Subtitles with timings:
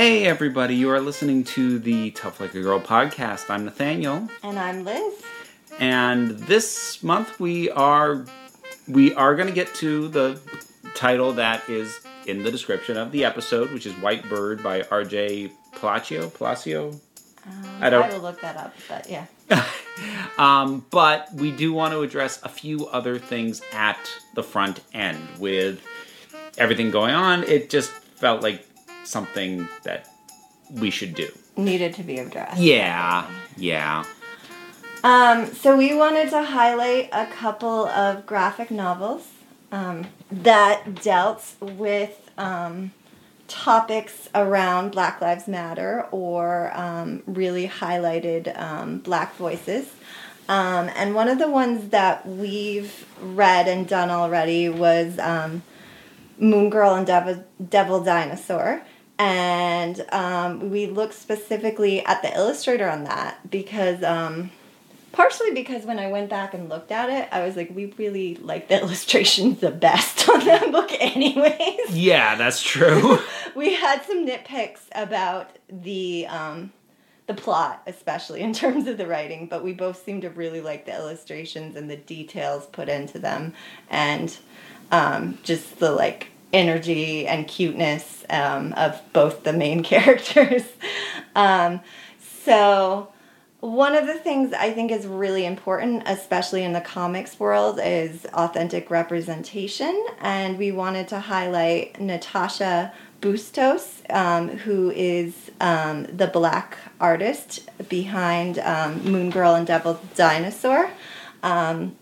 [0.00, 3.50] Hey, everybody, you are listening to the Tough Like a Girl podcast.
[3.50, 5.12] I'm Nathaniel, And I'm Liz.
[5.78, 8.24] and this month we are
[8.88, 10.40] we are going to get to the
[10.94, 15.52] title that is in the description of the episode, which is White Bird by R.J.
[15.72, 16.30] Palacio.
[16.30, 16.98] Palacio.
[17.78, 19.26] I don't- I will look that up, but yeah.
[20.38, 23.98] Um, but we do want to address a few other things at
[24.34, 25.86] the front end with
[26.56, 27.42] everything going on.
[27.44, 28.64] It just felt like
[29.04, 30.08] something that
[30.70, 31.28] we should do.
[31.56, 32.60] Needed to be addressed.
[32.60, 34.04] Yeah, yeah.
[35.02, 39.26] Um, so we wanted to highlight a couple of graphic novels
[39.72, 42.92] um, that dealt with um,
[43.48, 49.90] topics around Black Lives Matter or um, really highlighted um, Black voices.
[50.48, 55.62] Um, and one of the ones that we've read and done already was um,
[56.38, 58.82] Moon Girl and Devil, Devil Dinosaur.
[59.20, 64.50] And um, we looked specifically at the illustrator on that because, um,
[65.12, 68.36] partially because when I went back and looked at it, I was like, we really
[68.36, 71.90] like the illustrations the best on that book, anyways.
[71.90, 73.18] Yeah, that's true.
[73.54, 76.72] we had some nitpicks about the um,
[77.26, 80.86] the plot, especially in terms of the writing, but we both seem to really like
[80.86, 83.52] the illustrations and the details put into them,
[83.90, 84.38] and
[84.90, 90.64] um, just the like energy and cuteness um, of both the main characters.
[91.34, 91.80] um,
[92.44, 93.12] so
[93.60, 98.24] one of the things I think is really important, especially in the comics world, is
[98.32, 100.06] authentic representation.
[100.20, 108.58] And we wanted to highlight Natasha Bustos, um, who is um, the black artist behind
[108.60, 110.90] um, Moon Girl and Devil Dinosaur.
[111.42, 111.96] Um,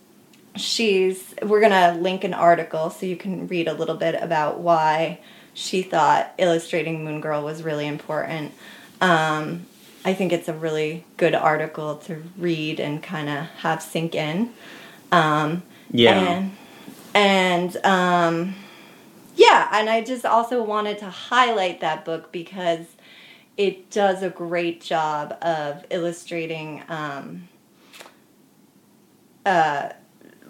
[0.60, 4.60] she's, we're going to link an article so you can read a little bit about
[4.60, 5.20] why
[5.54, 8.52] she thought illustrating Moon Girl was really important.
[9.00, 9.66] Um,
[10.04, 14.52] I think it's a really good article to read and kind of have sink in.
[15.10, 16.18] Um, Yeah.
[16.20, 16.56] And,
[17.14, 18.54] and um,
[19.34, 22.86] yeah, and I just also wanted to highlight that book because
[23.56, 27.48] it does a great job of illustrating um,
[29.44, 29.90] uh,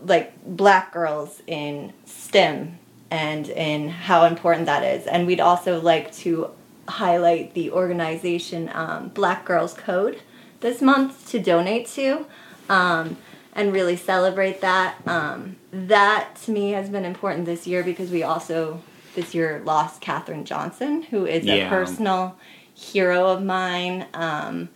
[0.05, 2.79] like black girls in STEM
[3.11, 5.07] and in how important that is.
[5.07, 6.51] And we'd also like to
[6.89, 10.21] highlight the organization um, Black Girls Code
[10.61, 12.27] this month to donate to
[12.69, 13.17] um,
[13.55, 14.97] and really celebrate that.
[15.07, 18.81] Um, that to me has been important this year because we also
[19.15, 21.67] this year lost Katherine Johnson, who is Yeah.
[21.67, 22.37] a personal
[22.75, 24.07] hero of mine.
[24.15, 24.69] Um,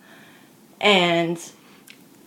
[0.81, 1.39] and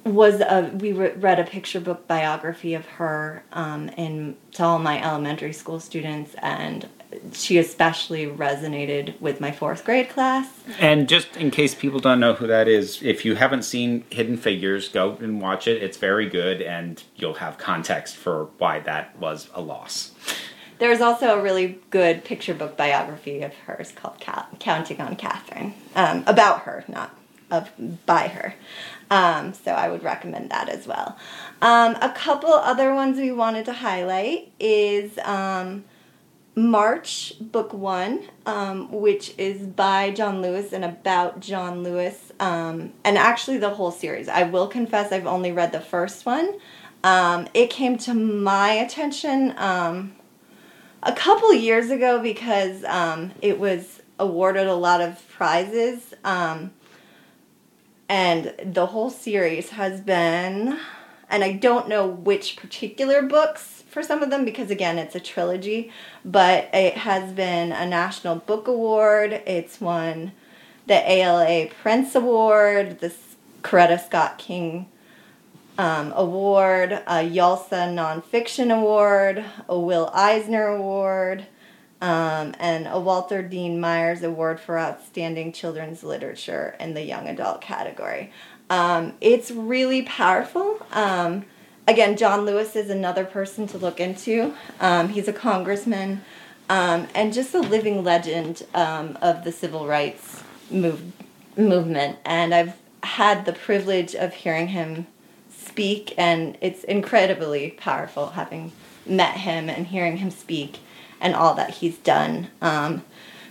[0.06, 4.78] was a we re- read a picture book biography of her um, in to all
[4.78, 6.88] my elementary school students and
[7.32, 12.34] she especially resonated with my fourth grade class And just in case people don't know
[12.34, 15.82] who that is, if you haven't seen Hidden Figures, go and watch it.
[15.82, 20.12] It's very good, and you'll have context for why that was a loss.
[20.78, 25.74] there's also a really good picture book biography of hers called Ca- counting on Katherine
[25.94, 27.16] um, about her not
[27.50, 27.70] of
[28.06, 28.54] by her
[29.10, 31.16] um, so i would recommend that as well
[31.62, 35.84] um, a couple other ones we wanted to highlight is um,
[36.58, 43.18] March, book one, um, which is by John Lewis and about John Lewis, um, and
[43.18, 44.26] actually the whole series.
[44.26, 46.58] I will confess I've only read the first one.
[47.04, 52.84] Um, it came to my attention a couple years ago because
[53.42, 56.14] it was awarded a lot of prizes,
[58.08, 60.78] and the whole series has been,
[61.28, 65.20] and I don't know which particular books for some of them because again it's a
[65.20, 65.90] trilogy
[66.22, 69.40] but it has been a national book award.
[69.46, 70.32] It's won
[70.86, 73.12] the ala Printz award the
[73.62, 74.86] coretta scott king
[75.78, 81.46] um, award a yalsa nonfiction award a will eisner award
[82.00, 87.60] um, and a walter dean myers award for outstanding children's literature in the young adult
[87.60, 88.32] category
[88.68, 91.44] um, it's really powerful um,
[91.86, 94.54] again, John Lewis is another person to look into.
[94.80, 96.22] Um, he's a congressman
[96.68, 101.00] um, and just a living legend um, of the civil rights move,
[101.56, 102.18] movement.
[102.24, 105.06] And I've had the privilege of hearing him
[105.50, 108.72] speak, and it's incredibly powerful having
[109.04, 110.78] met him and hearing him speak
[111.20, 112.48] and all that he's done.
[112.60, 113.04] Um,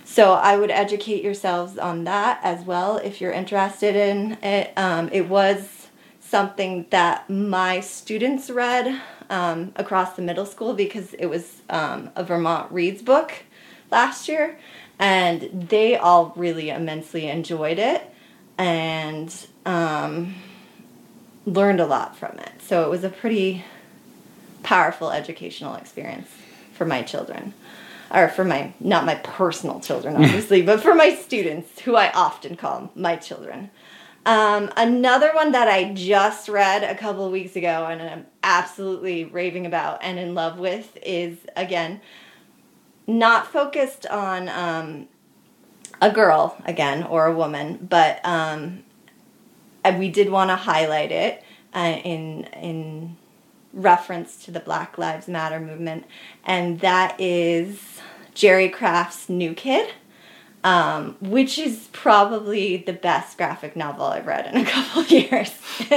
[0.04, 4.72] so I would educate yourselves on that as well if you're interested in it.
[4.76, 5.88] Um, it was
[6.20, 12.22] something that my students read um, across the middle school because it was um, a
[12.24, 13.32] Vermont Reads book
[13.90, 14.58] last year.
[14.98, 18.10] and they all really immensely enjoyed it
[18.56, 20.34] and um,
[21.44, 22.52] learned a lot from it.
[22.62, 23.64] So it was a pretty
[24.62, 26.30] powerful educational experience
[26.76, 27.54] for my children.
[28.14, 32.54] Or for my, not my personal children, obviously, but for my students, who I often
[32.54, 33.70] call my children.
[34.24, 39.24] Um, another one that I just read a couple of weeks ago and I'm absolutely
[39.24, 42.00] raving about and in love with is, again,
[43.06, 45.08] not focused on um,
[46.00, 48.82] a girl, again, or a woman, but um,
[49.96, 53.16] we did want to highlight it uh, in, in
[53.76, 56.06] reference to the Black Lives Matter movement,
[56.44, 58.00] and that is
[58.34, 59.92] Jerry Craft's New Kid,
[60.64, 65.52] um, which is probably the best graphic novel I've read in a couple years.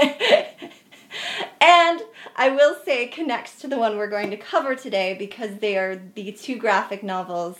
[1.61, 2.01] and
[2.35, 5.77] I will say it connects to the one we're going to cover today because they
[5.77, 7.57] are the two graphic novels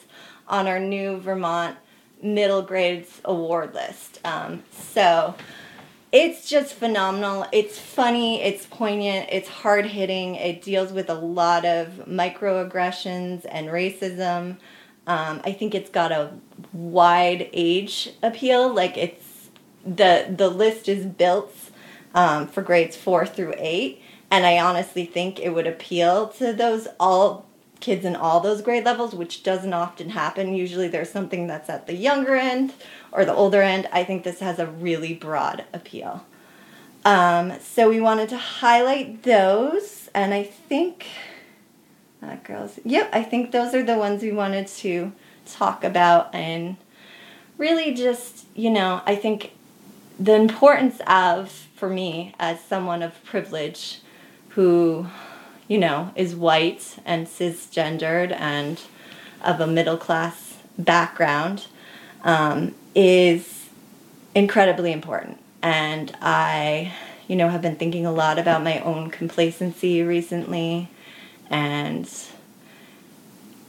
[0.48, 1.77] on our new Vermont
[2.22, 4.19] middle grades award list.
[4.25, 5.36] Um, so
[6.12, 7.46] it's just phenomenal.
[7.52, 10.36] It's funny, it's poignant, it's hard hitting.
[10.36, 14.58] It deals with a lot of microaggressions and racism.
[15.06, 16.32] Um, I think it's got a
[16.74, 18.74] wide age appeal.
[18.74, 19.50] Like it's
[19.86, 21.54] the the list is built
[22.16, 24.02] um, for grades four through eight,
[24.32, 27.49] and I honestly think it would appeal to those all
[27.80, 30.54] kids in all those grade levels, which doesn't often happen.
[30.54, 32.74] Usually there's something that's at the younger end
[33.12, 33.88] or the older end.
[33.92, 36.26] I think this has a really broad appeal.
[37.06, 41.08] Um, so we wanted to highlight those, and I think
[42.22, 42.80] uh, girls.
[42.84, 45.14] Yep, I think those are the ones we wanted to
[45.46, 46.75] talk about, and
[47.58, 49.54] really just you know, I think
[50.20, 54.02] the importance of for me as someone of privilege,
[54.50, 55.08] who
[55.69, 58.81] you know, is white and cisgendered and
[59.42, 61.68] of a middle class background
[62.24, 63.69] um, is
[64.33, 65.38] incredibly important.
[65.62, 66.94] And I,
[67.27, 70.89] you know, have been thinking a lot about my own complacency recently
[71.50, 72.12] and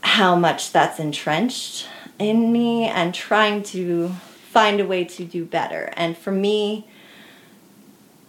[0.01, 1.87] how much that's entrenched
[2.17, 4.09] in me and trying to
[4.49, 5.93] find a way to do better.
[5.95, 6.87] And for me,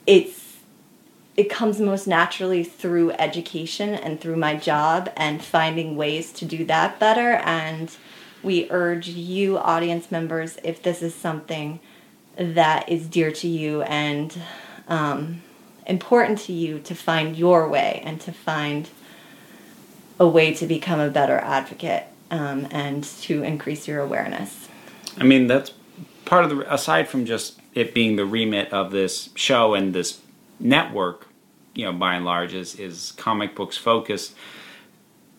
[0.06, 0.41] it's
[1.42, 6.64] it comes most naturally through education and through my job and finding ways to do
[6.64, 7.32] that better.
[7.32, 7.90] And
[8.44, 11.80] we urge you audience members if this is something
[12.36, 14.40] that is dear to you and
[14.86, 15.42] um,
[15.84, 18.88] important to you to find your way and to find
[20.20, 24.68] a way to become a better advocate um, and to increase your awareness.
[25.18, 25.72] I mean that's
[26.24, 30.20] part of the aside from just it being the remit of this show and this
[30.60, 31.26] network,
[31.74, 34.34] you know, by and large, is is comic books focused.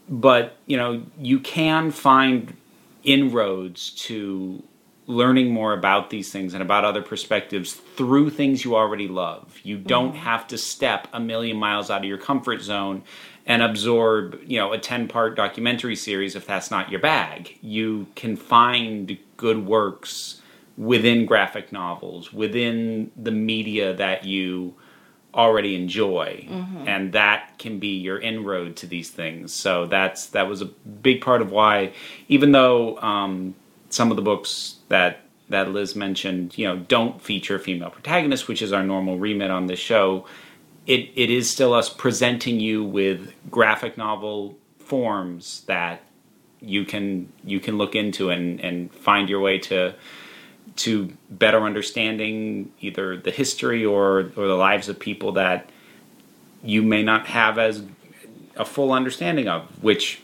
[0.10, 2.56] But you know, you can find
[3.04, 4.64] inroads to
[5.06, 9.60] learning more about these things and about other perspectives through things you already love.
[9.64, 10.20] You don't mm-hmm.
[10.20, 13.04] have to step a million miles out of your comfort zone
[13.46, 17.58] and absorb, you know, a 10-part documentary series if that's not your bag.
[17.62, 20.42] You can find good works
[20.78, 24.76] within graphic novels, within the media that you
[25.34, 26.88] already enjoy mm-hmm.
[26.88, 31.22] and that can be your inroad to these things so that's that was a big
[31.22, 31.92] part of why
[32.28, 33.56] even though um,
[33.90, 38.62] some of the books that that liz mentioned you know don't feature female protagonists which
[38.62, 40.26] is our normal remit on this show
[40.86, 46.02] it, it is still us presenting you with graphic novel forms that
[46.60, 49.94] you can you can look into and, and find your way to
[50.76, 55.70] to better understanding either the history or or the lives of people that
[56.64, 57.84] you may not have as
[58.56, 60.22] a full understanding of which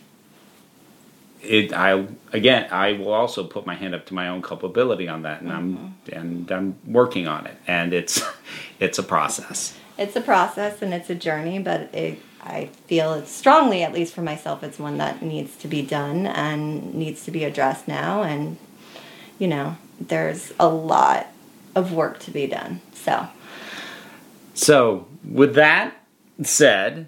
[1.41, 5.21] it I again I will also put my hand up to my own culpability on
[5.23, 5.85] that and mm-hmm.
[5.85, 8.21] I'm and I'm working on it and it's
[8.79, 9.77] it's a process.
[9.97, 14.13] It's a process and it's a journey but it I feel it's strongly at least
[14.13, 18.23] for myself it's one that needs to be done and needs to be addressed now
[18.23, 18.57] and
[19.37, 21.27] you know there's a lot
[21.75, 22.81] of work to be done.
[22.93, 23.27] So,
[24.53, 25.95] so with that
[26.41, 27.07] said,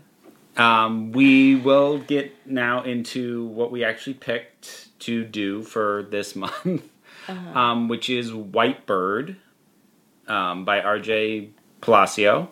[0.58, 6.90] um, we will get now into what we actually picked to do for this month,
[7.28, 7.60] uh-huh.
[7.60, 9.38] um, which is White Bird
[10.28, 11.50] um, by R.J.
[11.82, 12.50] Palacio.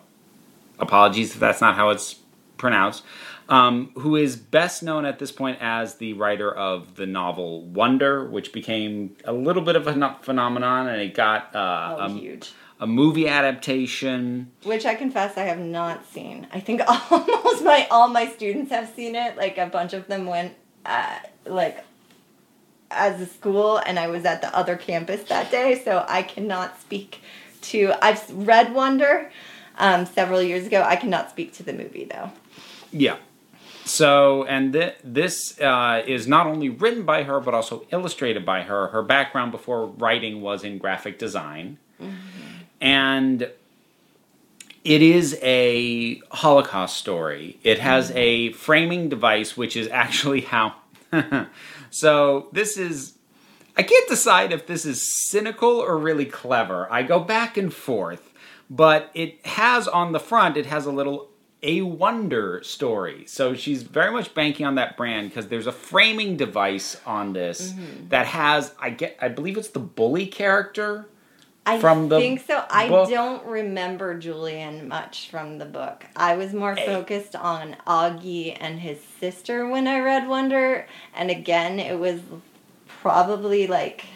[0.78, 2.16] Apologies if that's not how it's
[2.56, 3.02] pronounced
[3.50, 8.24] um, who is best known at this point as the writer of the novel Wonder,
[8.24, 12.52] which became a little bit of a phenomenon, and it got uh, oh, a, huge.
[12.78, 16.46] a movie adaptation, which I confess I have not seen.
[16.52, 16.80] I think
[17.10, 19.36] almost my all my students have seen it.
[19.36, 20.54] Like a bunch of them went
[20.86, 21.84] uh, like
[22.92, 26.80] as a school, and I was at the other campus that day, so I cannot
[26.80, 27.20] speak
[27.62, 27.94] to.
[28.00, 29.32] I've read Wonder
[29.76, 30.84] um, several years ago.
[30.86, 32.30] I cannot speak to the movie though.
[32.92, 33.16] Yeah.
[33.90, 38.62] So, and th- this uh, is not only written by her, but also illustrated by
[38.62, 38.86] her.
[38.88, 41.78] Her background before writing was in graphic design.
[42.80, 43.50] And
[44.84, 47.58] it is a Holocaust story.
[47.64, 50.76] It has a framing device, which is actually how.
[51.90, 53.14] so, this is.
[53.76, 56.86] I can't decide if this is cynical or really clever.
[56.92, 58.32] I go back and forth,
[58.68, 61.29] but it has on the front, it has a little
[61.62, 63.24] a wonder story.
[63.26, 67.72] So she's very much banking on that brand because there's a framing device on this
[67.72, 68.08] mm-hmm.
[68.08, 71.06] that has I get I believe it's the bully character.
[71.66, 72.64] I From the think so.
[72.70, 73.10] I book?
[73.10, 76.06] don't remember Julian much from the book.
[76.16, 81.78] I was more focused on Augie and his sister when I read Wonder, and again,
[81.78, 82.20] it was
[83.02, 84.06] probably like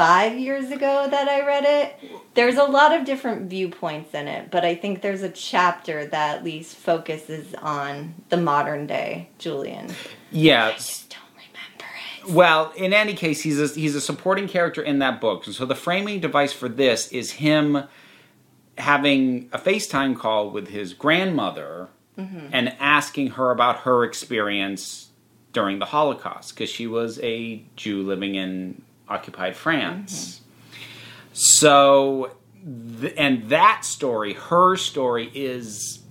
[0.00, 2.10] five years ago that I read it.
[2.32, 6.38] There's a lot of different viewpoints in it, but I think there's a chapter that
[6.38, 9.88] at least focuses on the modern day Julian.
[10.30, 10.68] Yeah.
[10.68, 11.84] I just don't remember
[12.24, 12.32] it.
[12.32, 15.44] Well, in any case, he's a, he's a supporting character in that book.
[15.44, 17.84] So the framing device for this is him
[18.78, 22.46] having a FaceTime call with his grandmother mm-hmm.
[22.52, 25.10] and asking her about her experience
[25.52, 28.80] during the Holocaust because she was a Jew living in
[29.10, 30.40] occupied France.
[31.32, 32.36] So,
[33.00, 36.02] th- and that story, her story, is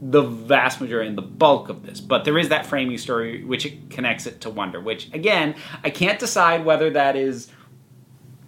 [0.00, 2.00] the vast majority and the bulk of this.
[2.00, 5.90] But there is that framing story which it connects it to Wonder, which again, I
[5.90, 7.50] can't decide whether that is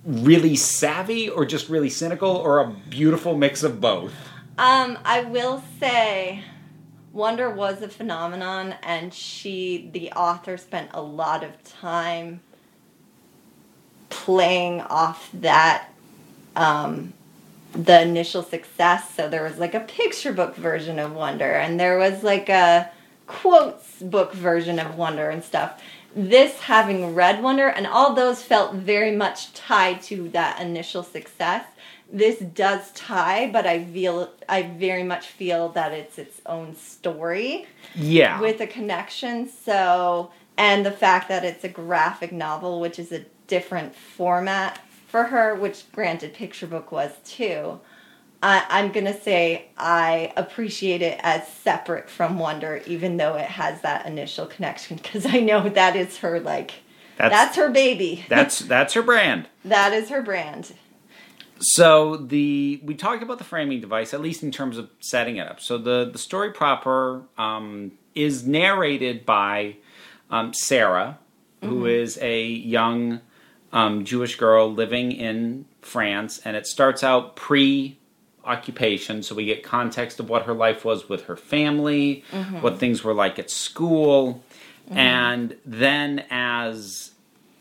[0.05, 4.13] really savvy or just really cynical or a beautiful mix of both.
[4.59, 6.45] Um, I will say
[7.13, 12.41] Wonder was a phenomenon and she the author spent a lot of time
[14.25, 15.89] playing off that
[16.55, 17.13] um
[17.73, 19.13] the initial success.
[19.15, 22.91] So there was like a picture book version of Wonder and there was like a
[23.27, 25.83] quotes book version of Wonder and stuff.
[26.15, 31.65] This having read Wonder and all those felt very much tied to that initial success.
[32.11, 37.67] This does tie, but I feel I very much feel that it's its own story
[37.95, 38.41] Yeah.
[38.41, 39.51] with a connection.
[39.51, 45.25] So, and the fact that it's a graphic novel, which is a different format for
[45.25, 47.81] her, which granted picture book was too.
[48.43, 53.81] I, I'm gonna say I appreciate it as separate from Wonder, even though it has
[53.81, 56.75] that initial connection, because I know that is her like
[57.17, 58.25] that's, that's her baby.
[58.29, 59.49] that's that's her brand.
[59.65, 60.75] that is her brand.
[61.59, 65.49] So the we talked about the framing device, at least in terms of setting it
[65.49, 65.61] up.
[65.61, 69.77] So the the story proper um, is narrated by
[70.31, 71.19] um, Sarah,
[71.63, 73.21] who is a young
[73.73, 77.99] um, Jewish girl living in France, and it starts out pre
[78.45, 82.25] occupation, so we get context of what her life was with her family,
[82.61, 84.43] what things were like at school,
[84.91, 87.11] and then as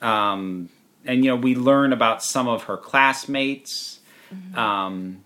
[0.02, 0.70] um,
[1.06, 4.00] and you know we learn about some of her classmates.
[4.56, 5.24] Um,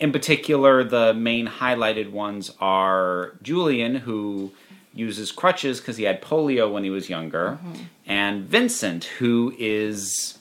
[0.00, 4.52] in particular, the main highlighted ones are Julian, who
[4.94, 7.82] uses crutches because he had polio when he was younger, mm-hmm.
[8.06, 10.38] and Vincent, who is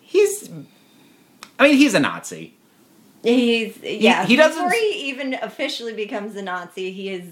[0.00, 0.50] he's
[1.58, 2.54] I mean he's a Nazi.
[3.22, 4.26] He's yeah.
[4.26, 7.24] he doesn't- Before he even officially becomes a Nazi, he is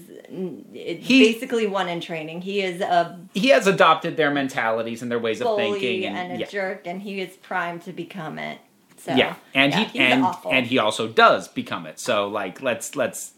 [0.71, 2.41] He- basically one in training.
[2.41, 6.37] He is a He has adopted their mentalities and their ways of thinking, and, a
[6.37, 6.45] yeah.
[6.45, 8.59] jerk, and he is primed to become it.
[8.97, 10.51] So yeah, and yeah, he and awful.
[10.53, 11.99] and he also does become it.
[11.99, 13.33] So like let's let's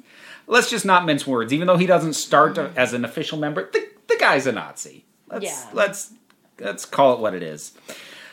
[0.47, 1.53] let's just not mince words.
[1.53, 5.05] Even though he doesn't start as an official member, the the guy's a Nazi.
[5.29, 5.69] Let's Yeah.
[5.73, 6.13] let's
[6.59, 7.73] let's call it what it is.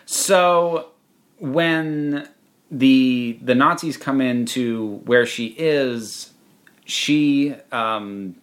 [0.06, 0.88] So
[1.38, 2.28] when
[2.70, 6.30] the the Nazis come into where she is,
[6.84, 8.36] she um,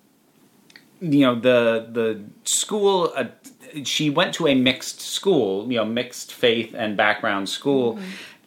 [1.02, 3.26] you know the the school uh,
[3.84, 8.00] she went to a mixed school you know mixed faith and background school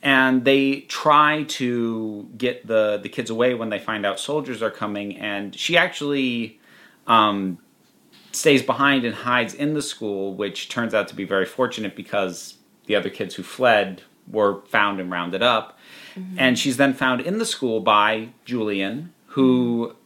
[0.02, 4.70] and they try to get the the kids away when they find out soldiers are
[4.70, 5.16] coming.
[5.16, 6.58] And she actually
[7.06, 7.58] um,
[8.32, 12.54] stays behind and hides in the school which turns out to be very fortunate because
[12.86, 15.78] the other kids who fled were found and rounded up.
[16.36, 19.96] And she's then found in the school by julian who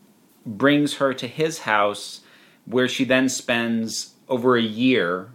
[0.44, 2.20] brings her to his house
[2.66, 5.30] where she then spends over a year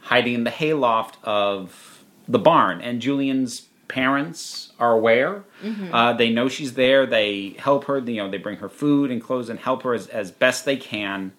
[0.00, 2.80] hiding in the hayloft of the barn.
[2.80, 5.44] And julian's parents are aware.
[5.92, 7.04] Uh, they know she's there.
[7.06, 10.06] They help her you know they bring her food and clothes and help her as,
[10.08, 11.32] as best they can.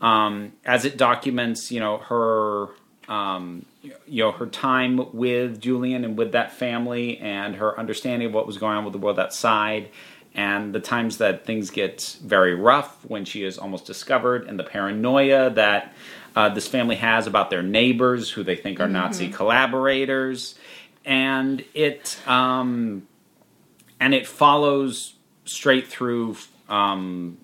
[0.00, 2.68] Um, as it documents you know her
[3.08, 8.34] um, you know her time with Julian and with that family, and her understanding of
[8.34, 9.90] what was going on with the world outside,
[10.34, 14.64] and the times that things get very rough when she is almost discovered, and the
[14.64, 15.92] paranoia that
[16.34, 20.54] uh, this family has about their neighbors who they think are Nazi collaborators,
[21.04, 23.06] and it um,
[24.00, 26.36] and it follows straight through
[26.68, 27.38] um,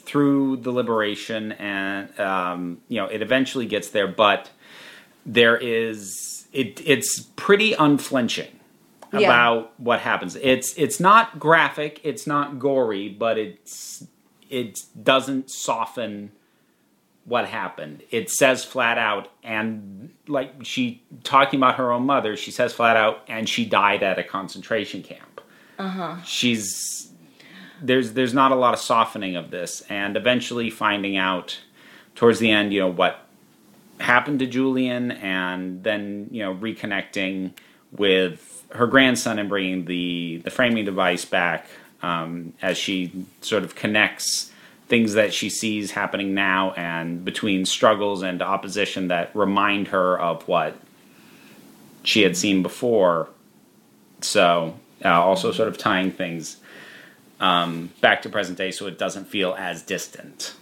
[0.00, 4.50] through the liberation, and um, you know it eventually gets there, but
[5.24, 8.52] there is it it's pretty unflinching
[9.12, 9.20] Yeah.
[9.28, 10.36] about what happens.
[10.36, 14.04] It's it's not graphic, it's not gory, but it's
[14.48, 16.30] it doesn't soften
[17.26, 18.02] what happened.
[18.10, 22.96] It says flat out, and like she talking about her own mother, she says flat
[22.96, 25.40] out, and she died at a concentration camp.
[25.78, 26.22] Uh-huh.
[26.24, 27.10] She's
[27.82, 31.58] there's there's not a lot of softening of this, and eventually finding out
[32.14, 33.26] towards the end, you know what
[33.98, 37.52] happened to Julian, and then you know reconnecting
[37.90, 41.66] with her grandson and bringing the the framing device back
[42.02, 44.52] um, as she sort of connects
[44.88, 50.46] things that she sees happening now and between struggles and opposition that remind her of
[50.46, 50.76] what
[52.04, 53.28] she had seen before.
[54.20, 56.58] So uh, also sort of tying things
[57.40, 60.54] um, back to present day so it doesn't feel as distant.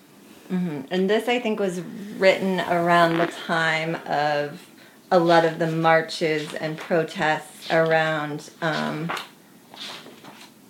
[0.50, 1.80] And this, I think, was
[2.16, 4.68] written around the time of
[5.10, 9.10] a lot of the marches and protests around um,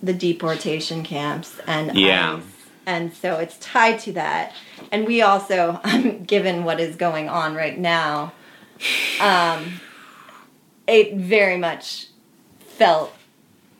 [0.01, 2.37] the deportation camps and Yeah.
[2.37, 2.54] ICE.
[2.85, 4.53] And so it's tied to that.
[4.91, 5.79] And we also,
[6.25, 8.33] given what is going on right now,
[9.19, 9.79] um,
[10.87, 12.07] it very much
[12.59, 13.13] felt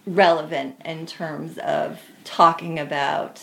[0.05, 3.41] relevant in terms of talking about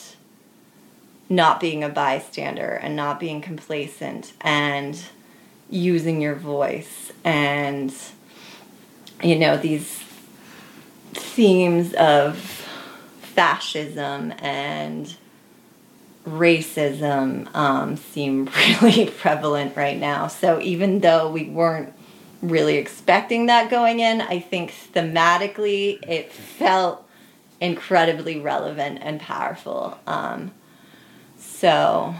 [1.28, 5.02] not being a bystander and not being complacent and
[5.70, 7.94] using your voice and
[9.22, 10.04] you know these
[11.14, 12.36] themes of
[13.20, 15.16] fascism and
[16.26, 18.48] racism um, seem
[18.82, 21.92] really prevalent right now so even though we weren't
[22.40, 27.08] really expecting that going in i think thematically it felt
[27.60, 30.50] incredibly relevant and powerful um,
[31.36, 32.14] so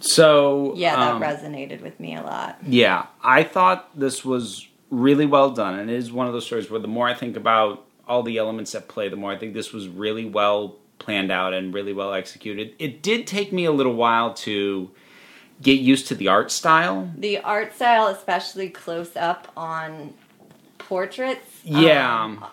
[0.00, 2.58] So yeah, that um, resonated with me a lot.
[2.66, 6.70] Yeah, I thought this was really well done, and it is one of those stories
[6.70, 9.54] where the more I think about all the elements at play, the more I think
[9.54, 12.74] this was really well planned out and really well executed.
[12.78, 14.90] It did take me a little while to
[15.62, 17.10] get used to the art style.
[17.16, 20.14] The art style, especially close up on
[20.78, 22.22] portraits, Yeah.
[22.24, 22.44] um,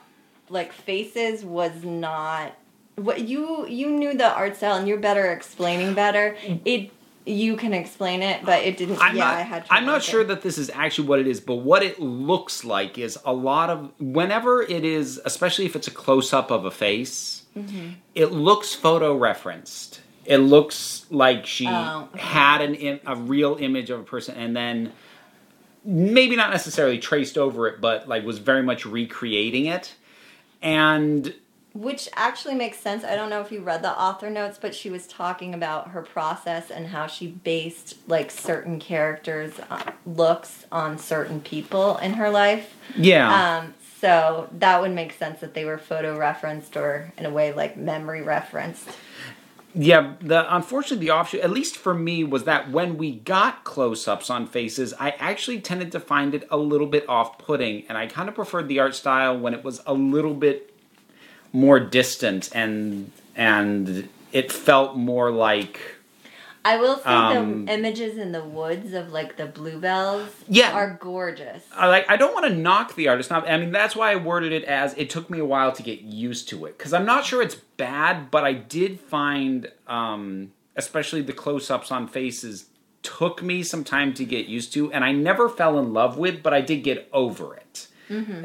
[0.49, 2.53] like faces, was not
[2.95, 6.35] what you you knew the art style, and you're better explaining better.
[6.65, 6.91] It
[7.25, 8.99] you can explain it, but it didn't.
[8.99, 9.65] I'm yeah, not, I had.
[9.69, 10.27] I'm not sure it.
[10.27, 13.69] that this is actually what it is, but what it looks like is a lot
[13.69, 17.89] of whenever it is, especially if it's a close up of a face, Mm-hmm.
[18.15, 20.01] it looks photo referenced.
[20.25, 22.19] It looks like she Oh, okay.
[22.21, 24.93] had an Im- a real image of a person and then
[25.83, 29.95] maybe not necessarily traced over it, but like was very much recreating it.
[30.61, 31.33] And
[31.73, 33.03] Which actually makes sense.
[33.03, 36.01] I don't know if you read the author notes, but she was talking about her
[36.03, 42.29] process and how she based like certain characters' uh, looks on certain people in her
[42.29, 42.75] life.
[42.95, 47.29] yeah, Um, so that would make sense that they were photo referenced or in a
[47.29, 48.89] way like memory referenced.
[49.73, 54.29] Yeah, the unfortunately the offshoot, at least for me, was that when we got close-ups
[54.29, 58.27] on faces, I actually tended to find it a little bit off-putting, and I kind
[58.27, 60.73] of preferred the art style when it was a little bit
[61.53, 65.79] more distant and and it felt more like
[66.63, 70.71] I will say Um, the images in the woods of like the bluebells Yeah.
[70.73, 71.63] are gorgeous.
[71.75, 73.31] I like I don't want to knock the artist.
[73.31, 75.81] Not, I mean that's why I worded it as it took me a while to
[75.81, 80.51] get used to it because I'm not sure it's bad, but I did find, um,
[80.75, 82.65] especially the close-ups on faces,
[83.01, 86.43] took me some time to get used to, and I never fell in love with,
[86.43, 87.87] but I did get over it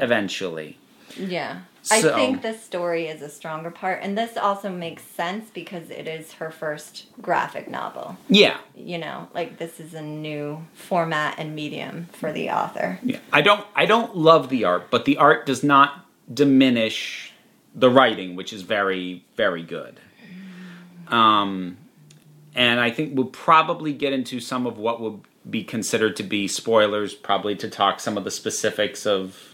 [0.01, 0.77] eventually.
[1.17, 1.59] Yeah.
[1.91, 5.89] I So- think the story is a stronger part, and this also makes sense because
[5.89, 8.17] it is her first graphic novel.
[8.29, 12.99] Yeah, You know, like this is a new format and medium for the author.
[13.03, 13.19] yeah.
[13.31, 17.31] I don't I don't love the art, but the art does not diminish
[17.73, 19.99] the writing, which is very very good.
[21.07, 21.77] Um,
[22.55, 26.47] and I think we'll probably get into some of what will be considered to be
[26.47, 29.46] spoilers, probably to talk some of the specifics of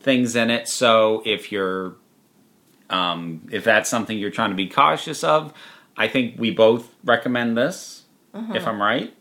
[0.00, 0.68] things in it.
[0.68, 1.94] So if you're,
[2.90, 5.52] um, if that's something you're trying to be cautious of,
[5.96, 8.04] I think we both recommend this.
[8.54, 9.14] If I'm right,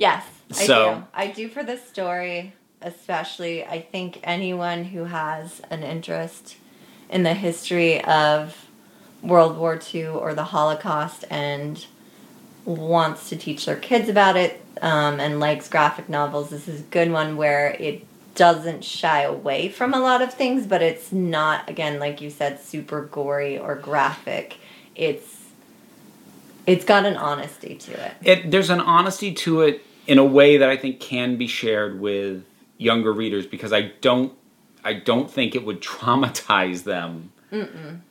[0.00, 0.24] Yes.
[0.50, 1.30] So I do.
[1.30, 3.66] I do for the story, especially.
[3.66, 6.56] I think anyone who has an interest
[7.10, 8.66] in the history of
[9.22, 11.84] World War II or the Holocaust and
[12.64, 16.84] wants to teach their kids about it um, and likes graphic novels, this is a
[16.84, 21.68] good one where it doesn't shy away from a lot of things, but it's not,
[21.68, 24.58] again, like you said, super gory or graphic.
[24.94, 25.38] It's
[26.66, 28.12] it's got an honesty to it.
[28.22, 32.00] it there's an honesty to it in a way that I think can be shared
[32.00, 32.44] with
[32.78, 34.32] younger readers because I don't
[34.84, 37.32] I don't think it would traumatize them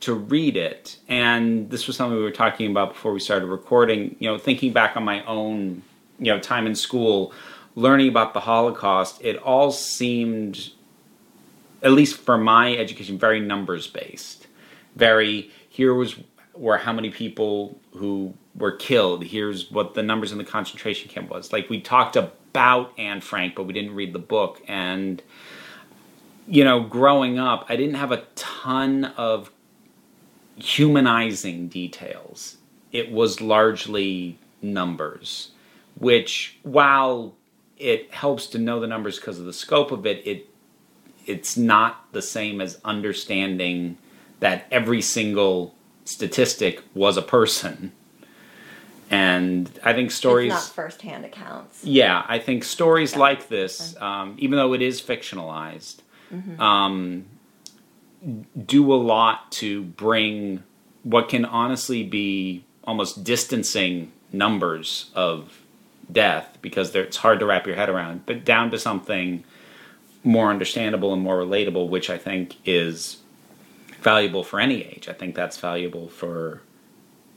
[0.02, 0.98] to read it.
[1.08, 4.16] And this was something we were talking about before we started recording.
[4.20, 5.84] You know, thinking back on my own
[6.20, 7.34] you know time in school,
[7.80, 10.72] learning about the Holocaust, it all seemed,
[11.82, 14.48] at least for my education, very numbers based.
[14.96, 16.16] Very here was
[16.56, 19.24] were how many people who were killed.
[19.24, 21.54] Here's what the numbers in the concentration camp was.
[21.54, 24.62] Like we talked about Anne Frank, but we didn't read the book.
[24.68, 25.24] And
[26.48, 29.52] you know, growing up, I didn't have a ton of
[30.58, 32.58] humanizing details.
[32.92, 35.52] It was largely numbers,
[35.96, 37.36] which while
[37.80, 40.50] it helps to know the numbers because of the scope of it, it
[41.26, 43.98] it's not the same as understanding
[44.40, 47.92] that every single statistic was a person.
[49.12, 50.54] And I think stories.
[50.54, 51.84] It's not firsthand accounts.
[51.84, 53.20] Yeah, I think stories Yeah.
[53.20, 55.98] like this, um, even though it is fictionalized,
[56.60, 57.26] um,
[58.66, 60.64] do a lot to bring
[61.04, 65.59] what can honestly be almost distancing numbers of
[66.12, 69.44] death because it's hard to wrap your head around, but down to something
[70.24, 73.18] more understandable and more relatable, which I think is
[74.02, 75.08] valuable for any age.
[75.08, 76.62] I think that's valuable for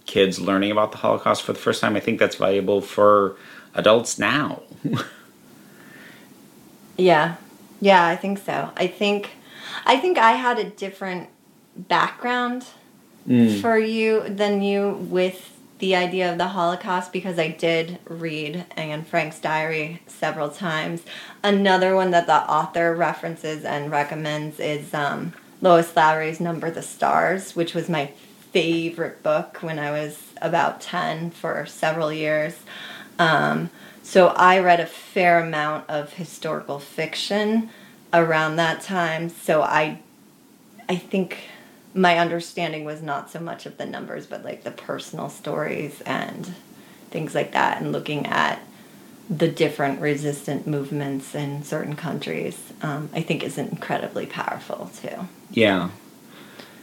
[0.07, 1.97] kids learning about the Holocaust for the first time.
[1.97, 3.37] I think that's valuable for
[3.75, 4.63] adults now.
[6.97, 7.37] Yeah.
[7.81, 8.71] Yeah, I think so.
[8.77, 9.31] I think
[9.85, 11.29] I think I had a different
[11.77, 12.67] background
[13.27, 13.61] mm.
[13.61, 15.52] for you than you with
[15.83, 21.03] the idea of the Holocaust because I did read Anne Frank's diary several times.
[21.43, 27.57] Another one that the author references and recommends is um, Lois Lowry's Number the Stars,
[27.57, 28.13] which was my
[28.53, 32.61] favorite book when I was about 10 for several years.
[33.19, 33.69] Um,
[34.05, 37.71] so I read a fair amount of historical fiction
[38.13, 39.29] around that time.
[39.31, 39.99] So I,
[40.89, 41.39] I think
[41.95, 46.55] my understanding was not so much of the numbers, but like the personal stories and
[47.11, 48.61] things like that, and looking at
[49.29, 52.73] the different resistant movements in certain countries.
[52.83, 55.29] Um, I think is incredibly powerful too.
[55.51, 55.91] Yeah.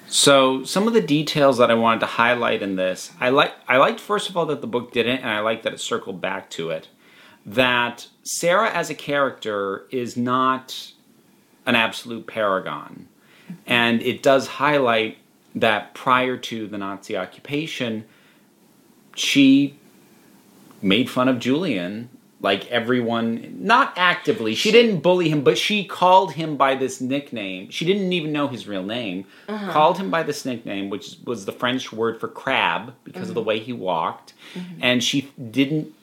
[0.08, 3.78] So some of the details that I wanted to highlight in this, I like I
[3.78, 6.50] liked first of all that the book didn't, and I like that it circled back
[6.52, 6.88] to it.
[7.45, 10.93] That Sarah as a character is not
[11.65, 13.08] an absolute paragon.
[13.65, 15.17] And it does highlight
[15.55, 18.05] that prior to the Nazi occupation,
[19.15, 19.77] she
[20.81, 22.09] made fun of Julian
[22.41, 24.55] like everyone not actively.
[24.55, 27.69] She didn't bully him but she called him by this nickname.
[27.69, 29.25] She didn't even know his real name.
[29.47, 29.71] Uh-huh.
[29.71, 33.41] Called him by this nickname which was the french word for crab because of the
[33.41, 33.49] mm-hmm.
[33.49, 34.33] way he walked.
[34.53, 34.79] Mm-hmm.
[34.81, 35.93] And she didn't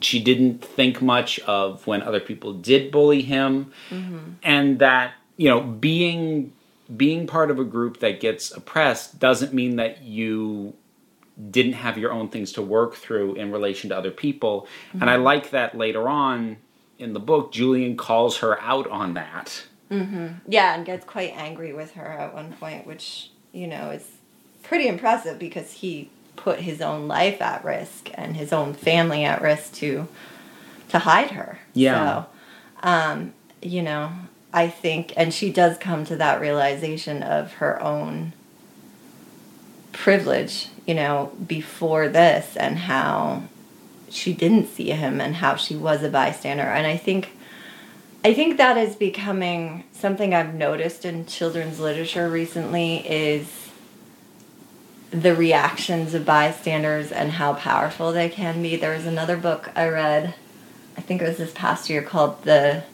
[0.00, 3.72] she didn't think much of when other people did bully him.
[3.90, 4.18] Mm-hmm.
[4.42, 6.52] And that you know being
[6.96, 10.74] being part of a group that gets oppressed doesn't mean that you
[11.50, 14.66] didn't have your own things to work through in relation to other people.
[14.92, 16.58] And I like that later on
[16.98, 19.64] in the book, Julian calls her out on that.
[19.90, 20.26] Mm-hmm.
[20.46, 24.08] Yeah, and gets quite angry with her at one point, which, you know, is
[24.62, 29.42] pretty impressive because he put his own life at risk and his own family at
[29.42, 30.08] risk to
[30.90, 31.58] to hide her.
[31.72, 32.24] Yeah.
[32.24, 34.12] So, um, you know,
[34.52, 38.32] I think and she does come to that realization of her own
[39.92, 43.44] privilege, you know, before this and how
[44.08, 46.62] she didn't see him and how she was a bystander.
[46.62, 47.30] And I think
[48.22, 53.70] I think that is becoming something I've noticed in children's literature recently is
[55.10, 58.76] the reactions of bystanders and how powerful they can be.
[58.76, 60.34] There was another book I read,
[60.98, 62.84] I think it was this past year, called The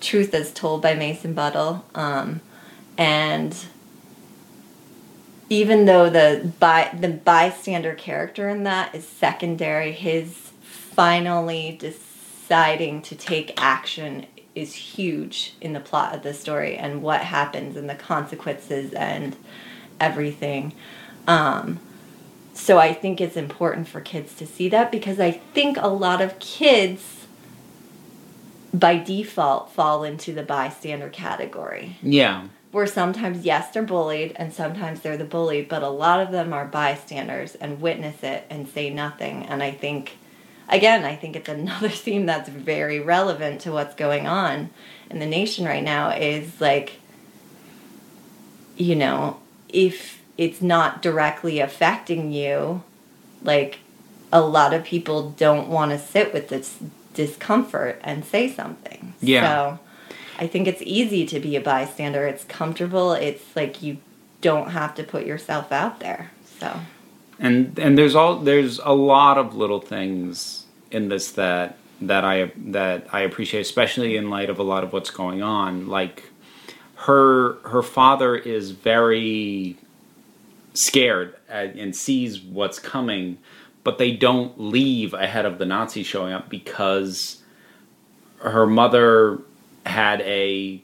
[0.00, 1.84] Truth as Told by Mason Buttle.
[1.94, 2.40] Um,
[2.98, 3.56] and
[5.48, 13.14] even though the by the bystander character in that is secondary, his finally deciding to
[13.14, 17.94] take action is huge in the plot of the story and what happens and the
[17.94, 19.36] consequences and
[20.00, 20.72] everything.
[21.28, 21.78] Um,
[22.54, 26.22] so I think it's important for kids to see that because I think a lot
[26.22, 27.15] of kids
[28.78, 31.96] by default fall into the bystander category.
[32.02, 32.48] Yeah.
[32.72, 36.52] Where sometimes, yes, they're bullied and sometimes they're the bully, but a lot of them
[36.52, 39.46] are bystanders and witness it and say nothing.
[39.46, 40.18] And I think,
[40.68, 44.70] again, I think it's another theme that's very relevant to what's going on
[45.10, 47.00] in the nation right now is like,
[48.76, 52.82] you know, if it's not directly affecting you,
[53.42, 53.78] like
[54.30, 56.78] a lot of people don't want to sit with this
[57.16, 59.14] discomfort and say something.
[59.20, 59.42] Yeah.
[59.42, 59.78] So
[60.38, 62.26] I think it's easy to be a bystander.
[62.26, 63.12] It's comfortable.
[63.12, 63.96] It's like you
[64.40, 66.30] don't have to put yourself out there.
[66.60, 66.80] So
[67.38, 72.52] and and there's all there's a lot of little things in this that that I
[72.56, 75.88] that I appreciate, especially in light of a lot of what's going on.
[75.88, 76.24] Like
[76.96, 79.76] her her father is very
[80.74, 83.38] scared uh, and sees what's coming,
[83.86, 87.40] but they don't leave ahead of the Nazis showing up because
[88.38, 89.38] her mother
[89.86, 90.82] had a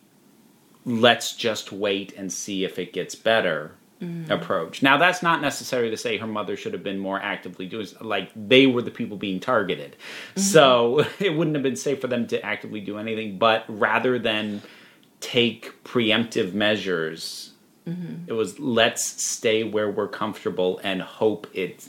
[0.85, 4.31] let's just wait and see if it gets better mm-hmm.
[4.31, 4.85] approach.
[4.85, 8.31] Now that's not necessarily to say her mother should have been more actively doing like
[8.37, 9.97] they were the people being targeted.
[10.37, 10.41] Mm-hmm.
[10.41, 14.62] So it wouldn't have been safe for them to actively do anything, but rather than
[15.19, 17.51] take preemptive measures,
[17.85, 18.29] mm-hmm.
[18.29, 21.88] it was let's stay where we're comfortable and hope it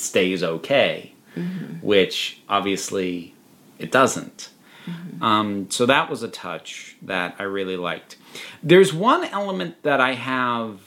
[0.00, 1.86] stays okay, mm-hmm.
[1.86, 3.34] which obviously
[3.78, 4.50] it doesn't.
[4.86, 5.22] Mm-hmm.
[5.22, 8.16] Um, so that was a touch that I really liked.
[8.62, 10.80] There's one element that I have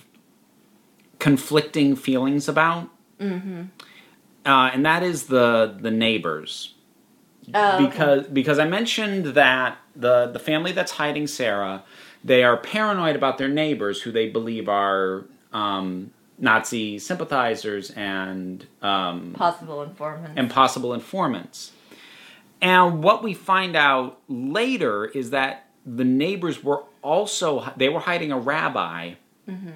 [1.20, 3.64] conflicting feelings about, mm-hmm.
[4.46, 6.74] uh, and that is the the neighbors.
[7.54, 8.34] Oh, because okay.
[8.34, 11.84] because I mentioned that the the family that's hiding Sarah,
[12.24, 16.12] they are paranoid about their neighbors who they believe are um,
[16.44, 21.72] Nazi sympathizers and um, possible informants and possible informants.
[22.62, 28.32] And what we find out later is that the neighbors were also they were hiding
[28.32, 29.14] a rabbi.
[29.50, 29.70] Mm-hmm.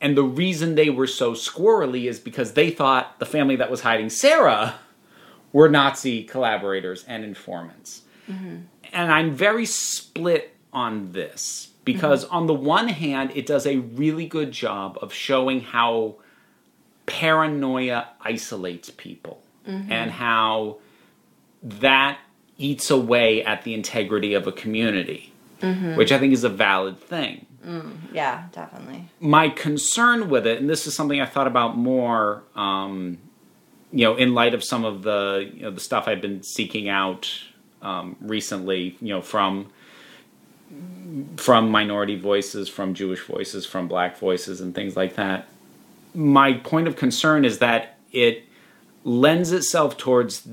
[0.00, 3.82] And the reason they were so squirrely is because they thought the family that was
[3.82, 4.74] hiding Sarah
[5.52, 8.02] were Nazi collaborators and informants.
[8.28, 8.56] Mm-hmm.
[8.92, 12.34] And I'm very split on this because, mm-hmm.
[12.34, 16.16] on the one hand, it does a really good job of showing how
[17.06, 19.90] paranoia isolates people mm-hmm.
[19.90, 20.78] and how
[21.62, 22.18] that
[22.58, 25.96] eats away at the integrity of a community, mm-hmm.
[25.96, 27.46] which I think is a valid thing.
[27.66, 29.08] Mm, yeah, definitely.
[29.18, 33.18] My concern with it, and this is something I thought about more, um,
[33.92, 36.88] you know, in light of some of the you know, the stuff I've been seeking
[36.88, 37.30] out
[37.82, 39.70] um, recently, you know, from
[41.36, 45.48] from minority voices, from Jewish voices, from Black voices, and things like that.
[46.14, 48.44] My point of concern is that it
[49.04, 50.46] lends itself towards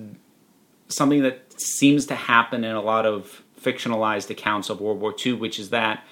[0.88, 5.34] something that seems to happen in a lot of fictionalized accounts of World War II,
[5.34, 6.06] which is that,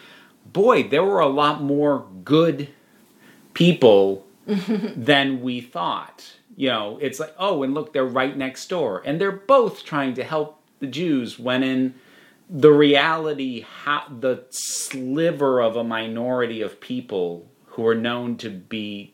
[0.52, 2.70] boy, there were a lot more good
[3.54, 6.34] people than we thought.
[6.58, 9.02] You know, it's like, oh, and look, they're right next door.
[9.06, 11.96] And they're both trying to help the Jews when in
[12.50, 19.14] the reality, how, the sliver of a minority of people who are known to be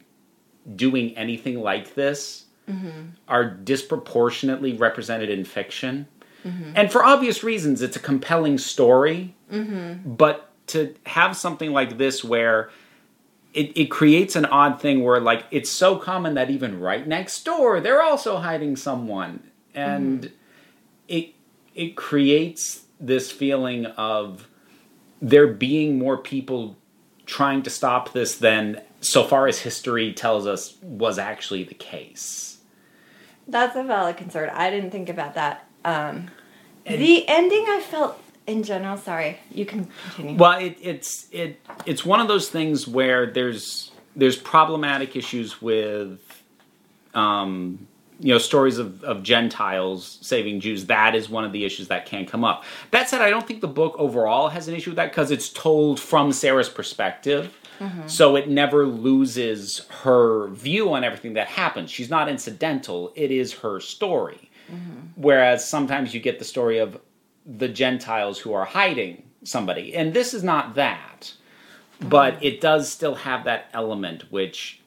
[0.76, 3.12] doing anything like this mm-hmm.
[3.28, 6.08] are disproportionately represented in fiction.
[6.46, 6.74] Mm-hmm.
[6.76, 9.36] And for obvious reasons, it's a compelling story.
[9.52, 10.14] Mm-hmm.
[10.14, 12.70] But to have something like this where
[13.54, 17.44] it, it creates an odd thing where, like, it's so common that even right next
[17.44, 19.50] door, they're also hiding someone.
[19.74, 20.34] And mm-hmm.
[21.08, 21.34] it,
[21.76, 24.48] it creates this feeling of
[25.22, 26.78] there being more people
[27.26, 32.60] trying to stop this than, so far as history tells us, was actually the case.
[33.48, 34.50] That's a valid concern.
[34.54, 35.68] I didn't think about that.
[35.84, 36.30] Um,
[36.86, 38.98] the ending, I felt in general.
[38.98, 40.38] Sorry, you can continue.
[40.38, 46.20] Well, it, it's it it's one of those things where there's there's problematic issues with,
[47.14, 47.88] um,
[48.22, 50.86] you know, stories of, of Gentiles saving Jews.
[50.86, 52.64] That is one of the issues that can come up.
[52.92, 55.50] That said, I don't think the book overall has an issue with that because it's
[55.50, 57.58] told from Sarah's perspective.
[57.80, 58.08] Mm-hmm.
[58.08, 61.90] So it never loses her view on everything that happens.
[61.90, 64.52] She's not incidental, it is her story.
[64.72, 65.00] Mm-hmm.
[65.16, 67.00] Whereas sometimes you get the story of
[67.46, 69.96] the Gentiles who are hiding somebody.
[69.96, 71.34] And this is not that.
[72.00, 72.10] Mm-hmm.
[72.10, 74.81] But it does still have that element which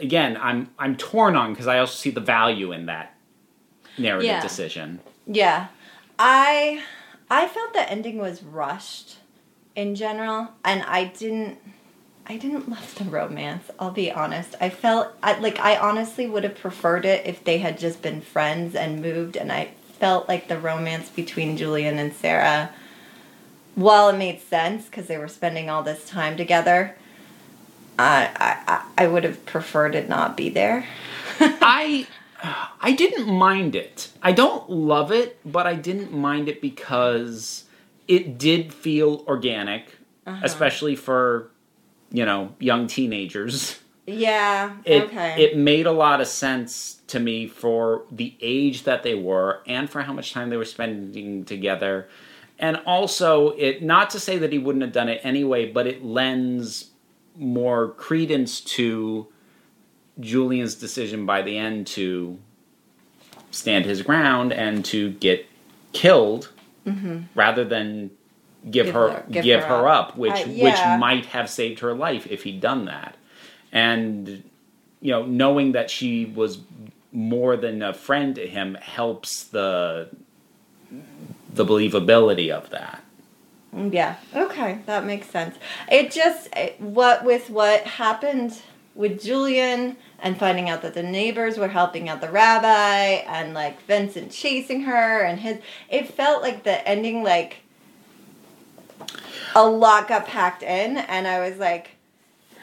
[0.00, 3.14] again, I'm I'm torn on because I also see the value in that
[3.98, 4.40] narrative yeah.
[4.40, 5.00] decision.
[5.26, 5.68] Yeah.
[6.18, 6.82] I
[7.30, 9.18] I felt the ending was rushed
[9.76, 11.58] in general and I didn't
[12.26, 13.70] I didn't love the romance.
[13.80, 14.54] I'll be honest.
[14.60, 18.20] I felt I, like I honestly would have preferred it if they had just been
[18.20, 22.70] friends and moved, and I felt like the romance between Julian and Sarah,
[23.74, 26.96] while it made sense because they were spending all this time together,
[28.00, 30.86] I, I, I would have preferred it not be there.
[31.40, 32.06] I
[32.80, 34.08] I didn't mind it.
[34.22, 37.64] I don't love it, but I didn't mind it because
[38.08, 40.40] it did feel organic, Uh-huh.
[40.42, 41.50] especially for
[42.10, 43.78] you know young teenagers.
[44.06, 44.76] Yeah.
[44.84, 45.40] It okay.
[45.44, 49.88] it made a lot of sense to me for the age that they were and
[49.88, 52.08] for how much time they were spending together.
[52.58, 56.04] And also it not to say that he wouldn't have done it anyway, but it
[56.04, 56.89] lends
[57.36, 59.26] more credence to
[60.18, 62.38] Julian's decision by the end to
[63.50, 65.46] stand his ground and to get
[65.92, 66.50] killed
[67.34, 68.10] rather than
[68.68, 68.92] give, Mm-hmm.
[68.92, 70.08] Give her, her- give give, her her, up.
[70.10, 70.64] up, which I- yeah.
[70.64, 73.16] which might have saved her life if he'd done that.
[73.72, 74.42] And
[75.00, 76.58] you know, knowing that she was
[77.12, 80.10] more than a friend to him helps the
[81.54, 83.02] the believability of that.
[83.76, 84.16] Yeah.
[84.34, 85.56] Okay, that makes sense.
[85.90, 88.60] It just it, what with what happened
[88.96, 93.80] with Julian and finding out that the neighbors were helping out the rabbi and like
[93.86, 97.58] Vincent chasing her and his it felt like the ending like
[99.54, 101.92] a lot got packed in and I was like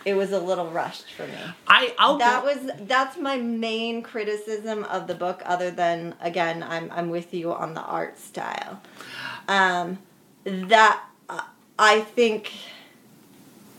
[0.06, 1.34] it was a little rushed for me.
[1.68, 5.42] I I'll That go- was that's my main criticism of the book.
[5.46, 8.82] Other than again, I'm I'm with you on the art style.
[9.50, 9.98] Um,
[10.48, 11.42] that uh,
[11.78, 12.52] I think.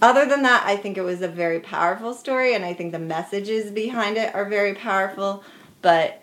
[0.00, 3.00] Other than that, I think it was a very powerful story, and I think the
[3.00, 5.42] messages behind it are very powerful.
[5.82, 6.22] But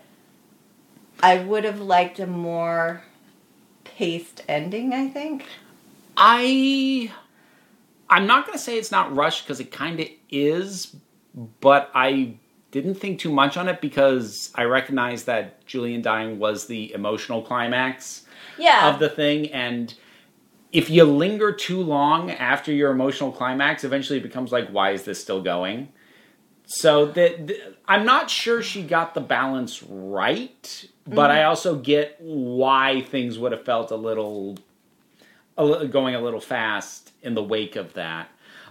[1.22, 3.02] I would have liked a more
[3.84, 4.94] paced ending.
[4.94, 5.44] I think.
[6.16, 7.12] I
[8.08, 10.96] I'm not going to say it's not rushed because it kind of is,
[11.60, 12.34] but I
[12.70, 17.42] didn't think too much on it because I recognized that Julian dying was the emotional
[17.42, 18.22] climax
[18.58, 18.88] Yeah.
[18.88, 19.92] of the thing and
[20.72, 25.04] if you linger too long after your emotional climax eventually it becomes like why is
[25.04, 25.88] this still going?
[26.66, 33.02] So that i'm not sure she got the balance right but i also get why
[33.02, 34.58] things would have felt a little,
[35.56, 38.28] a li- going a little fast in the wake of that.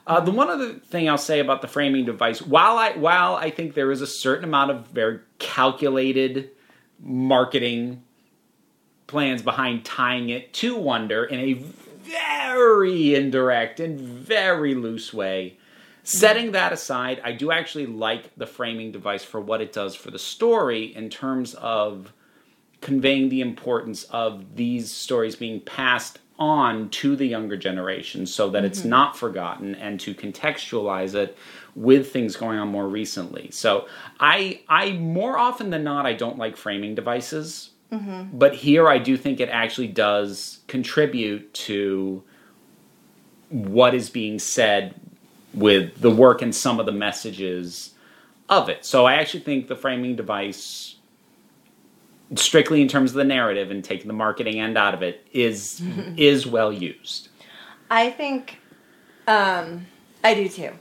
[0.08, 3.50] Uh, the one other thing I'll say about the framing device, while I while I
[3.50, 6.52] think there is a certain amount of very calculated
[7.00, 8.04] marketing
[9.08, 11.54] plans behind tying it to Wonder in a
[12.06, 15.58] very indirect and very loose way.
[16.04, 20.12] Setting that aside, I do actually like the framing device for what it does for
[20.12, 22.14] the story in terms of
[22.82, 28.66] conveying the importance of these stories being passed on to the younger generation so that
[28.66, 28.90] it's mm-hmm.
[28.90, 31.38] not forgotten and to contextualize it
[31.76, 33.50] with things going on more recently.
[33.52, 33.88] So
[34.20, 37.72] I I more often than not I don't like framing devices.
[38.34, 42.24] But here I do think it actually does contribute to
[43.50, 44.96] what is being said
[45.54, 47.94] with the work and some of the messages
[48.50, 48.86] of it.
[48.86, 50.96] So I actually think the framing device
[52.36, 55.82] strictly in terms of the narrative and taking the marketing end out of it is
[56.18, 57.30] is well used.
[57.90, 58.60] I think,
[59.28, 59.86] um,
[60.24, 60.72] I do too.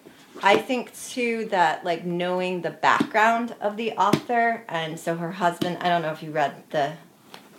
[0.42, 5.79] I think too that like knowing the background of the author, and so her husband.
[5.81, 6.94] I don't know if you read the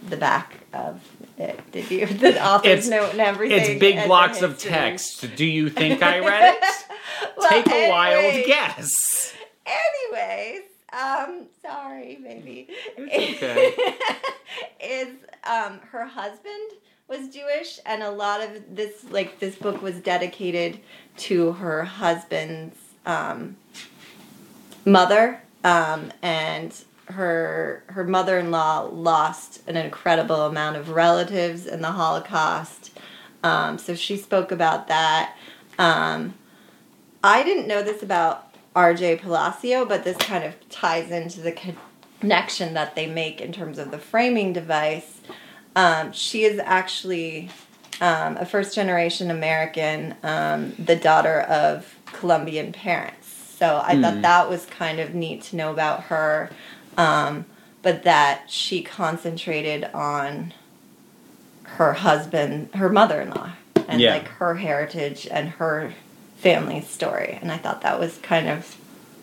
[0.09, 1.01] the back of
[1.37, 1.59] it.
[1.71, 2.05] Did you?
[2.25, 3.59] The author's It's- note and everything.
[3.71, 5.35] It's big blocks of text.
[5.35, 6.85] Do you think I read it?
[7.37, 9.33] Well, Take a wild guess.
[9.65, 10.61] Anyways,
[10.93, 12.69] um, sorry, baby.
[12.99, 13.73] okay.
[14.81, 15.09] is
[15.43, 16.71] um her husband
[17.07, 20.79] was Jewish and a lot of this like this book was dedicated
[21.17, 23.55] to her husband's um
[24.85, 26.73] mother um and
[27.07, 32.97] her her mother-in-law lost an incredible amount of relatives in the Holocaust.
[33.43, 35.35] Um, so she spoke about that.
[35.77, 36.33] Um,
[37.23, 41.55] I didn't know this about RJ Palacio, but this kind of ties into the
[42.19, 45.21] connection that they make in terms of the framing device.
[45.75, 47.49] Um, she is actually
[48.01, 53.27] um, a first generation American, um, the daughter of Colombian parents.
[53.57, 56.49] So I thought that was kind of neat to know about her,
[56.97, 57.45] um,
[57.81, 60.53] but that she concentrated on
[61.63, 63.51] her husband, her mother in law,
[63.87, 64.11] and Yeah.
[64.11, 65.93] like her heritage and her
[66.37, 67.37] family story.
[67.41, 68.75] And I thought that was kind of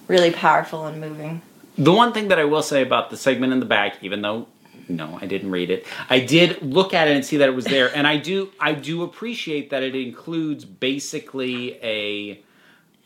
[0.08, 1.42] really powerful and moving.
[1.78, 4.46] The one thing that I will say about the segment in the back, even though
[4.88, 7.64] no, I didn't read it, I did look at it and see that it was
[7.64, 12.40] there, and I do I do appreciate that it includes basically a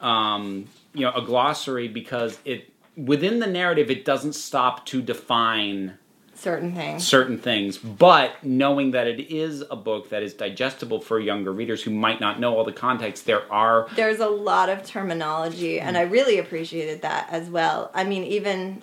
[0.05, 5.99] um, you know a glossary because it within the narrative it doesn't stop to define
[6.35, 7.07] certain things.
[7.07, 11.83] certain things, but knowing that it is a book that is digestible for younger readers
[11.83, 15.97] who might not know all the context, there are There's a lot of terminology, and
[15.97, 17.91] I really appreciated that as well.
[17.95, 18.83] I mean, even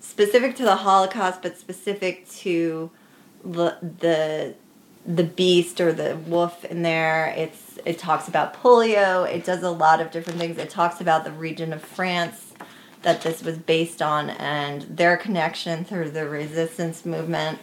[0.00, 2.90] specific to the Holocaust, but specific to
[3.44, 4.54] the the
[5.04, 7.34] the beast or the wolf in there.
[7.36, 9.28] It's it talks about polio.
[9.28, 10.58] It does a lot of different things.
[10.58, 12.51] It talks about the region of France
[13.02, 17.58] that this was based on and their connection through the resistance movement.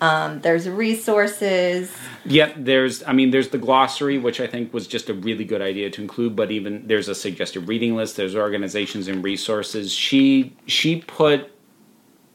[0.00, 1.94] Um, there's resources.
[2.24, 5.62] Yep, there's I mean there's the glossary which I think was just a really good
[5.62, 9.92] idea to include, but even there's a suggested reading list, there's organizations and resources.
[9.92, 11.52] She she put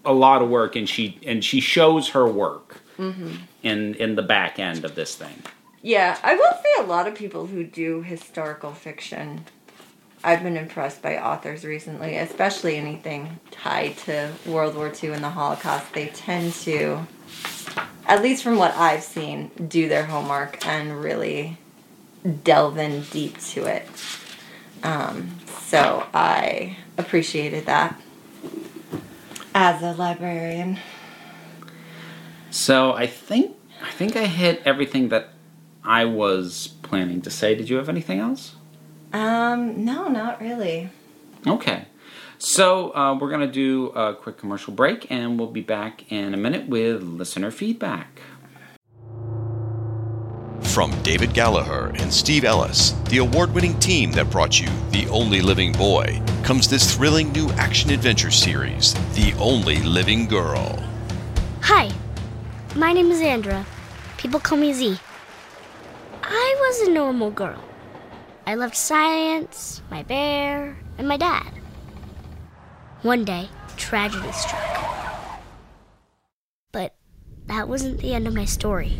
[0.05, 2.81] a lot of work and she and she shows her work
[3.63, 5.43] in in the back end of this thing.
[5.81, 9.45] Yeah, I will say a lot of people who do historical fiction,
[10.23, 15.29] I've been impressed by authors recently, especially anything tied to World War II and the
[15.29, 15.93] Holocaust.
[15.93, 17.05] They tend to,
[18.07, 21.57] at least from what I've seen, do their homework and really
[22.43, 23.87] delve in deep to it.
[24.83, 27.99] Um, so I appreciated that
[29.53, 30.79] as a librarian.
[32.49, 35.29] So I think I think I hit everything that
[35.83, 37.55] I was planning to say.
[37.55, 38.56] Did you have anything else?
[39.13, 40.89] Um, no, not really.
[41.45, 41.85] Okay.
[42.39, 46.33] So uh, we're going to do a quick commercial break and we'll be back in
[46.33, 48.21] a minute with listener feedback.
[50.61, 55.41] From David Gallagher and Steve Ellis, the award winning team that brought you The Only
[55.41, 60.77] Living Boy, comes this thrilling new action adventure series, The Only Living Girl.
[61.61, 61.89] Hi,
[62.75, 63.65] my name is Andra.
[64.17, 64.99] People call me Z.
[66.21, 67.63] I was a normal girl.
[68.47, 71.51] I loved science, my bear, and my dad.
[73.01, 75.41] One day, tragedy struck.
[76.71, 76.95] But
[77.47, 78.93] that wasn't the end of my story.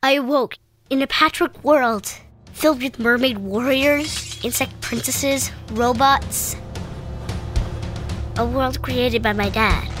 [0.00, 0.56] I awoke
[0.88, 2.14] in a patchwork world
[2.52, 6.54] filled with mermaid warriors, insect princesses, robots.
[8.36, 9.93] A world created by my dad,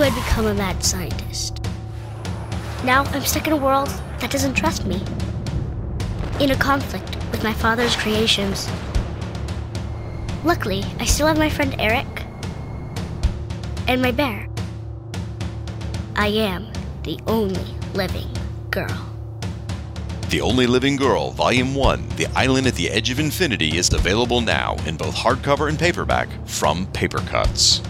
[0.00, 1.62] who had become a mad scientist.
[2.84, 3.88] Now I'm stuck in a world
[4.20, 5.02] that doesn't trust me,
[6.40, 8.66] in a conflict with my father's creations.
[10.42, 12.06] Luckily, I still have my friend Eric
[13.88, 14.48] and my bear.
[16.16, 16.72] I am
[17.02, 18.34] the only living
[18.70, 19.06] girl.
[20.30, 24.40] The Only Living Girl, Volume 1, The Island at the Edge of Infinity, is available
[24.40, 27.84] now in both hardcover and paperback from Papercutz.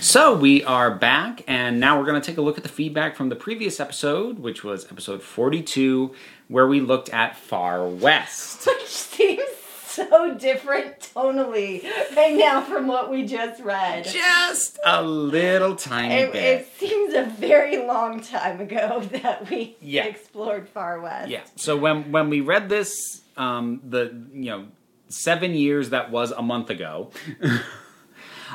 [0.00, 3.16] So we are back, and now we're going to take a look at the feedback
[3.16, 6.14] from the previous episode, which was episode 42,
[6.48, 8.66] where we looked at Far West.
[8.66, 9.42] Which seems
[9.84, 11.84] so different tonally
[12.16, 14.04] right now from what we just read.
[14.06, 16.42] Just a little tiny It, bit.
[16.44, 20.06] it seems a very long time ago that we Yeah.
[20.06, 21.28] explored Far West.
[21.28, 21.42] Yeah.
[21.56, 24.66] So when when we read this, um, the you know
[25.08, 27.10] seven years that was a month ago,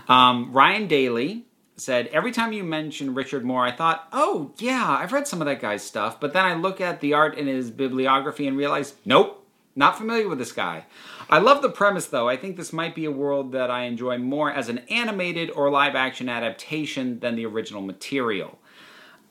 [0.08, 1.46] um, Ryan Daly
[1.78, 5.48] said every time you mention Richard Moore, I thought, oh yeah, I've read some of
[5.48, 8.96] that guy's stuff, but then I look at the art in his bibliography and realize,
[9.04, 10.86] nope, not familiar with this guy.
[11.30, 12.30] I love the premise though.
[12.30, 15.70] I think this might be a world that I enjoy more as an animated or
[15.70, 18.58] live action adaptation than the original material.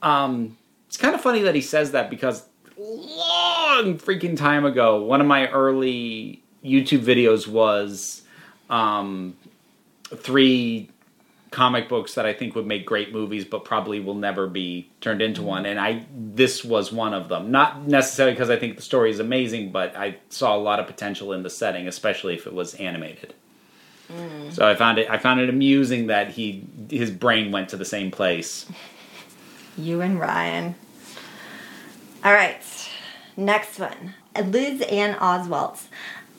[0.03, 2.47] Um, it's kind of funny that he says that because
[2.77, 8.23] long freaking time ago, one of my early YouTube videos was
[8.69, 9.37] um,
[10.17, 10.91] three
[11.51, 15.23] comic books that I think would make great movies, but probably will never be turned
[15.23, 15.51] into mm-hmm.
[15.51, 15.67] one.
[15.67, 17.51] And I this was one of them.
[17.51, 20.87] Not necessarily because I think the story is amazing, but I saw a lot of
[20.87, 23.35] potential in the setting, especially if it was animated.
[24.13, 24.53] Mm.
[24.53, 27.85] So I found it I found it amusing that he his brain went to the
[27.85, 28.67] same place.
[29.77, 30.77] You and Ryan.
[32.25, 32.63] All right.
[33.37, 34.15] Next one.
[34.41, 35.89] Liz Ann Oswalt's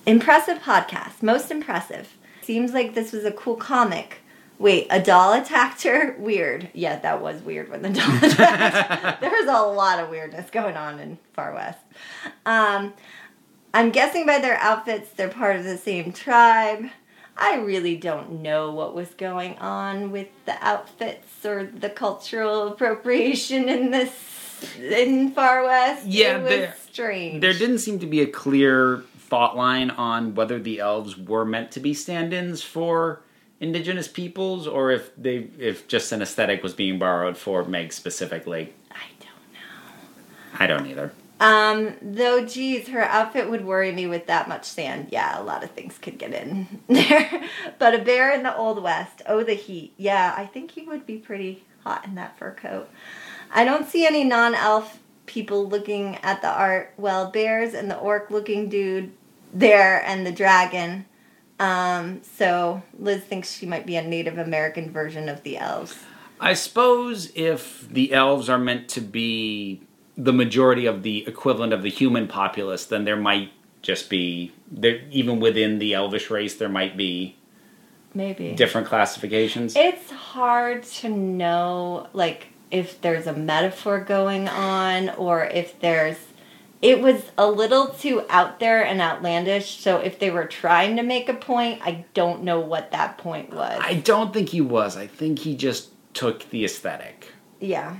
[0.06, 1.22] Impressive podcast.
[1.22, 2.16] Most impressive.
[2.46, 4.20] Seems like this was a cool comic.
[4.60, 6.16] Wait, a doll attacked her?
[6.20, 6.70] Weird.
[6.74, 9.20] Yeah, that was weird when the doll attacked.
[9.22, 11.80] there was a lot of weirdness going on in Far West.
[12.46, 12.94] Um,
[13.74, 16.86] I'm guessing by their outfits, they're part of the same tribe.
[17.36, 23.68] I really don't know what was going on with the outfits or the cultural appropriation
[23.68, 24.14] in this
[24.80, 26.06] in Far West.
[26.06, 27.42] Yeah, it was there- strange.
[27.42, 31.72] There didn't seem to be a clear thought line on whether the elves were meant
[31.72, 33.22] to be stand-ins for
[33.60, 38.74] indigenous peoples or if they if just an aesthetic was being borrowed for Meg specifically.
[38.92, 40.60] I don't know.
[40.60, 41.12] I don't either.
[41.40, 45.10] Um, though, geez, her outfit would worry me with that much sand.
[45.12, 47.44] Yeah, a lot of things could get in there.
[47.78, 49.22] but a bear in the Old West.
[49.28, 49.94] Oh, the heat.
[49.98, 52.90] Yeah, I think he would be pretty hot in that fur coat.
[53.52, 56.94] I don't see any non elf people looking at the art.
[56.98, 59.12] Well, bears and the orc looking dude
[59.54, 61.06] there and the dragon.
[61.60, 65.96] Um, so Liz thinks she might be a Native American version of the elves.
[66.40, 69.82] I suppose if the elves are meant to be
[70.18, 73.52] the majority of the equivalent of the human populace, then there might
[73.82, 77.36] just be there even within the elvish race there might be
[78.14, 78.54] Maybe.
[78.54, 79.76] different classifications.
[79.76, 86.18] It's hard to know, like, if there's a metaphor going on or if there's.
[86.82, 91.04] It was a little too out there and outlandish, so if they were trying to
[91.04, 93.80] make a point, I don't know what that point was.
[93.82, 94.96] I don't think he was.
[94.96, 97.32] I think he just took the aesthetic.
[97.60, 97.96] Yeah.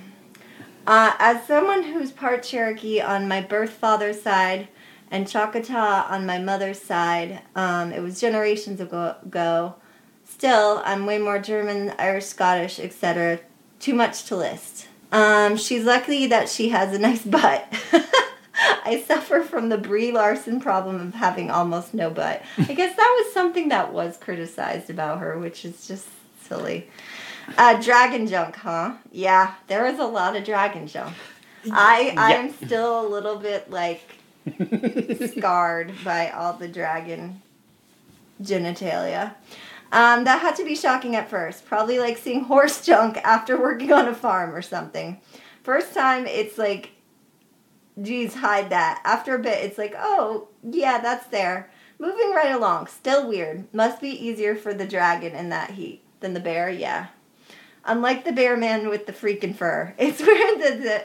[0.86, 4.68] Uh, as someone who's part Cherokee on my birth father's side
[5.10, 9.76] and Choctaw on my mother's side, um, it was generations ago, ago.
[10.24, 13.40] Still, I'm way more German, Irish, Scottish, etc.
[13.86, 14.88] Too much to list.
[15.12, 17.72] Um, she's lucky that she has a nice butt.
[18.84, 22.42] I suffer from the Brie Larson problem of having almost no butt.
[22.58, 26.08] I guess that was something that was criticized about her, which is just
[26.42, 26.90] silly.
[27.60, 28.96] Uh, dragon junk, huh?
[29.12, 31.16] Yeah, there is a lot of dragon junk.
[31.72, 34.02] I I'm still a little bit like
[35.30, 37.40] scarred by all the dragon
[38.42, 39.36] genitalia.
[39.92, 41.66] Um, that had to be shocking at first.
[41.66, 45.22] Probably like seeing horse junk after working on a farm or something.
[45.64, 46.92] First time, it's like,
[48.02, 49.02] geez, hide that.
[49.04, 51.72] After a bit, it's like, oh, yeah, that's there.
[51.98, 53.74] Moving right along, still weird.
[53.74, 57.08] Must be easier for the dragon in that heat than the bear, yeah.
[57.86, 61.04] Unlike the bear man with the freaking fur, it's weird that the,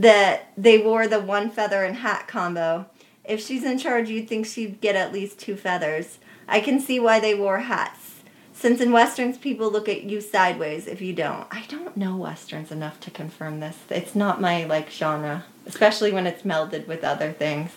[0.00, 2.86] that they wore the one feather and hat combo.
[3.24, 6.18] If she's in charge, you'd think she'd get at least two feathers.
[6.52, 8.16] I can see why they wore hats.
[8.52, 11.46] Since in westerns, people look at you sideways if you don't.
[11.50, 13.78] I don't know westerns enough to confirm this.
[13.88, 17.70] It's not my like genre, especially when it's melded with other things.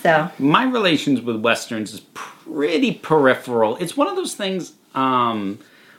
[0.00, 3.76] So My relations with westerns is pretty peripheral.
[3.78, 5.58] It's one of those things um,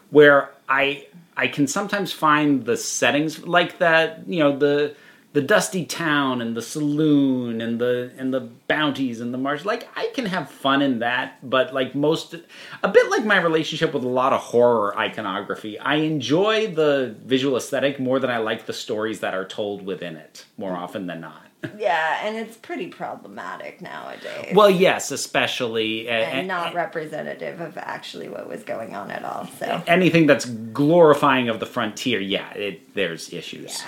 [0.10, 4.24] where I I can sometimes find the settings like that.
[4.26, 4.96] You know the
[5.34, 9.64] the dusty town and the saloon and the and the bounties and the marsh.
[9.64, 12.36] Like I can have fun in that, but like most,
[12.84, 17.58] a bit like my relationship with a lot of horror iconography, I enjoy the visual
[17.58, 20.46] aesthetic more than I like the stories that are told within it.
[20.58, 21.46] More often than not.
[21.78, 24.56] yeah, and it's pretty problematic nowadays.
[24.56, 29.46] Well, yes, especially and a- not representative of actually what was going on at all.
[29.60, 33.84] So anything that's glorifying of the frontier, yeah, it, there's issues.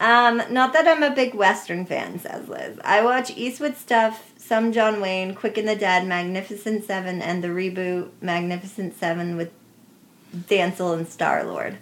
[0.00, 2.78] Um, not that I'm a big Western fan, says Liz.
[2.82, 7.48] I watch Eastwood stuff, some John Wayne, Quick and the Dead, Magnificent Seven, and the
[7.48, 9.50] reboot Magnificent Seven with
[10.34, 11.76] Denzel and Star Lord.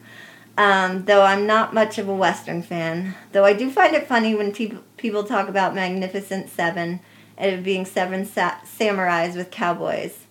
[0.56, 3.14] Um, though I'm not much of a Western fan.
[3.30, 6.98] Though I do find it funny when people people talk about Magnificent Seven
[7.36, 10.26] and it being seven sa- samurais with cowboys,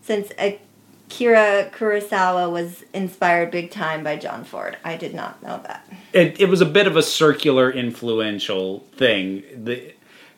[0.00, 0.30] since
[1.12, 4.78] Akira Kurosawa was inspired big time by John Ford.
[4.82, 5.86] I did not know that.
[6.14, 9.42] It, it was a bit of a circular, influential thing.
[9.62, 9.92] The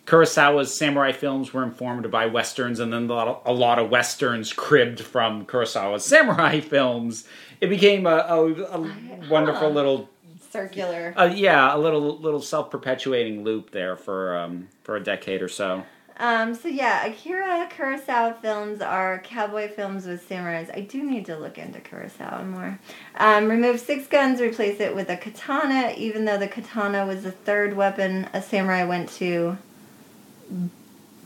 [0.05, 3.89] Kurosawa's samurai films were informed by westerns, and then a lot of, a lot of
[3.91, 7.25] westerns cribbed from Kurosawa's samurai films.
[7.61, 8.93] It became a, a, a
[9.31, 10.11] wonderful little,
[10.51, 11.15] Circular.
[11.17, 15.49] uh, yeah, a little little self perpetuating loop there for um, for a decade or
[15.49, 15.85] so.
[16.17, 20.75] Um, so yeah, Akira Kurosawa films are cowboy films with samurais.
[20.75, 22.79] I do need to look into Kurosawa more.
[23.17, 27.33] Um, remove six guns, replace it with a katana, even though the katana was the
[27.33, 29.59] third weapon a samurai went to.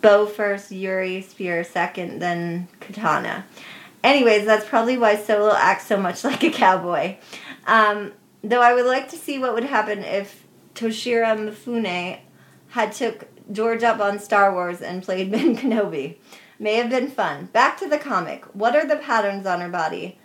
[0.01, 3.45] Bow first, Yuri, spear second, then katana.
[4.03, 7.17] Anyways, that's probably why Solo acts so much like a cowboy.
[7.67, 8.13] Um,
[8.43, 12.21] though I would like to see what would happen if Toshiro Mifune
[12.71, 16.17] had took George up on Star Wars and played Ben Kenobi.
[16.59, 17.47] May have been fun.
[17.47, 18.45] Back to the comic.
[18.55, 20.19] What are the patterns on her body?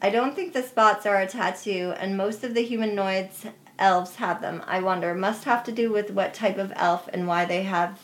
[0.00, 3.46] I don't think the spots are a tattoo, and most of the humanoids
[3.78, 4.62] elves have them.
[4.66, 5.14] I wonder.
[5.14, 8.00] Must have to do with what type of elf and why they have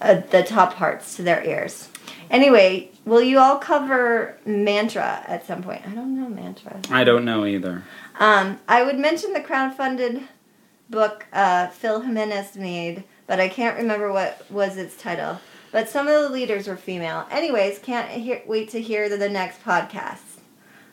[0.00, 1.88] uh, the top parts to their ears.
[2.30, 5.86] Anyway, will you all cover mantra at some point?
[5.86, 6.80] I don't know mantra.
[6.90, 7.82] I don't know either.
[8.18, 10.26] Um, I would mention the crowdfunded
[10.92, 15.40] book uh, Phil Jimenez made, but I can't remember what was its title.
[15.72, 17.26] But some of the leaders were female.
[17.30, 20.20] Anyways, can't hear, wait to hear the, the next podcast.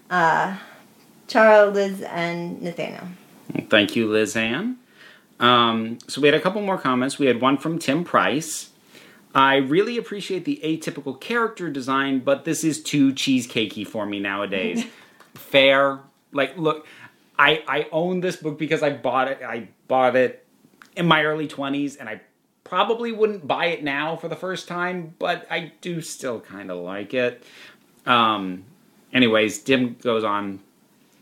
[0.10, 0.58] Uh,
[1.28, 3.04] Charo, Liz, and Nathaniel.
[3.70, 4.78] Thank you, Liz Ann.
[5.39, 7.20] Um, so we had a couple more comments.
[7.20, 8.70] We had one from Tim Price.
[9.36, 14.86] I really appreciate the atypical character design, but this is too cheesecakey for me nowadays.
[15.36, 16.00] Fair.
[16.32, 16.88] Like, look,
[17.38, 19.39] I I own this book because I bought it.
[19.43, 20.45] I bought it
[20.95, 22.21] in my early twenties, and I
[22.63, 26.77] probably wouldn't buy it now for the first time, but I do still kind of
[26.77, 27.43] like it.
[28.05, 28.63] Um,
[29.11, 30.61] anyways, Tim goes on.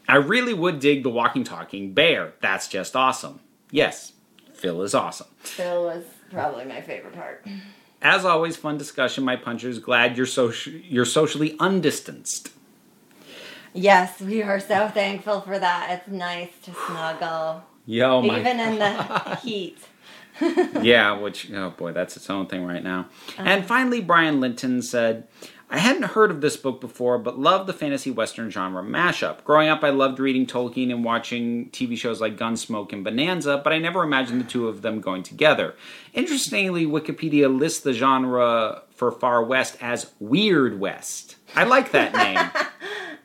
[0.08, 2.34] I really would dig the walking talking bear.
[2.42, 3.40] That's just awesome.
[3.72, 4.14] Yes,
[4.54, 5.28] Phil is awesome.
[5.40, 7.46] Phil was probably my favorite part.
[8.02, 9.24] As always, fun discussion.
[9.24, 12.52] My punchers, glad you're soci- you're socially undistanced.
[13.74, 15.88] Yes, we are so thankful for that.
[15.92, 19.78] It's nice to snuggle, Yo, my even in the heat.
[20.84, 23.08] yeah, which oh boy, that's its own thing right now.
[23.38, 23.44] Uh-huh.
[23.46, 25.26] and finally, Brian Linton said,
[25.70, 29.44] "I hadn't heard of this book before, but loved the fantasy western genre mashup.
[29.46, 33.72] Growing up, I loved reading Tolkien and watching TV shows like Gunsmoke and Bonanza, but
[33.74, 35.74] I never imagined the two of them going together.
[36.14, 41.38] Interestingly, Wikipedia lists the genre for Far West as Weird West.
[41.56, 42.14] I like that
[42.54, 42.67] name."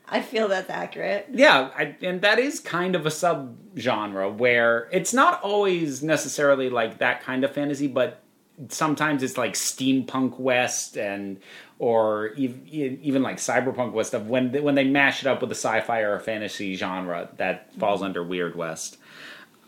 [0.07, 1.27] I feel that's accurate.
[1.31, 6.97] Yeah, I, and that is kind of a subgenre where it's not always necessarily like
[6.99, 8.21] that kind of fantasy, but
[8.69, 11.39] sometimes it's like steampunk west and
[11.79, 14.23] or even, like cyberpunk west stuff.
[14.23, 17.73] When they, when they mash it up with a sci-fi or a fantasy genre, that
[17.75, 18.97] falls under weird west.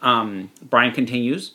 [0.01, 1.53] Um, Brian continues.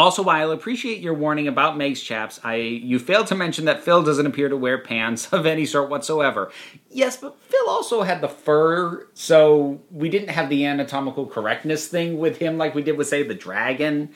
[0.00, 3.84] Also, while I appreciate your warning about Meg's chaps, I you failed to mention that
[3.84, 6.50] Phil doesn't appear to wear pants of any sort whatsoever.
[6.90, 12.18] Yes, but Phil also had the fur, so we didn't have the anatomical correctness thing
[12.18, 14.14] with him like we did with, say, the dragon.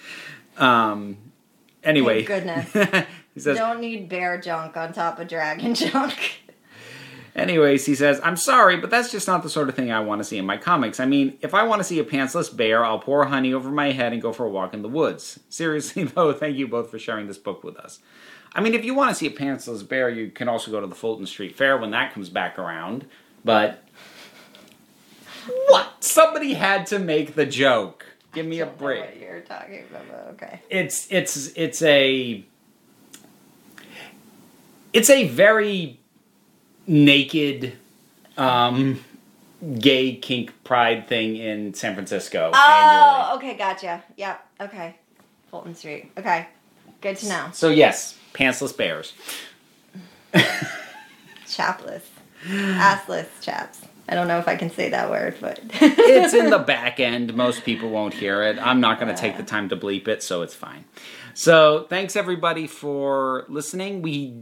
[0.57, 1.19] Um,
[1.83, 3.07] anyway, Thank goodness.
[3.37, 6.41] says, Don't need bear junk on top of dragon junk.
[7.37, 10.21] Anyways, he says, I'm sorry, but that's just not the sort of thing I want
[10.21, 11.01] to see in my comics.
[11.01, 13.91] I mean, if I want to see a pantsless bear, I'll pour honey over my
[13.91, 15.41] head and go for a walk in the woods.
[15.49, 17.99] Seriously, though, thank you both for sharing this book with us.
[18.55, 20.87] I mean, if you want to see a pantsless bear, you can also go to
[20.87, 23.05] the Folsom Street Fair when that comes back around.
[23.45, 23.83] But.
[25.69, 25.89] What?
[26.05, 28.07] Somebody had to make the joke.
[28.33, 30.09] Give me a break What you're talking about?
[30.09, 30.61] but Okay.
[30.71, 32.45] it's it's it's a
[34.93, 36.01] it's a very
[36.87, 37.73] naked
[38.37, 39.03] um
[39.79, 43.49] gay kink pride thing in San Francisco Oh, annually.
[43.51, 44.03] okay, gotcha.
[44.17, 44.47] Yep.
[44.63, 44.95] Okay.
[45.51, 46.11] Folsom Street.
[46.19, 46.47] Okay.
[47.01, 47.47] Good to know.
[47.53, 49.13] So yes, pantsless bears.
[51.49, 52.09] Chapless.
[52.47, 53.81] Assless chaps.
[54.09, 57.35] I don't know if I can say that word, but It's in the back end.
[57.35, 58.59] Most people won't hear it.
[58.59, 60.85] I'm not going to take the time to bleep it, so it's fine.
[61.33, 64.03] So, thanks everybody for listening.
[64.03, 64.35] We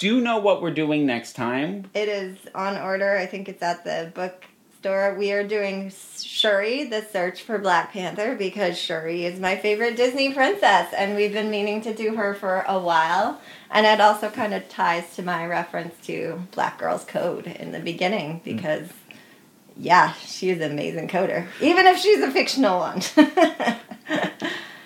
[0.00, 1.90] do you know what we're doing next time.
[1.92, 3.18] it is on order.
[3.18, 5.14] I think it's at the bookstore.
[5.18, 5.92] We are doing
[6.22, 11.34] Shuri, the search for Black Panther, because Shuri is my favorite Disney princess, and we've
[11.34, 13.42] been meaning to do her for a while.
[13.70, 17.80] And it also kind of ties to my reference to Black Girl's Code in the
[17.80, 18.44] beginning, hmm.
[18.44, 18.88] because
[19.76, 23.02] yeah, she's an amazing coder, even if she's a fictional one.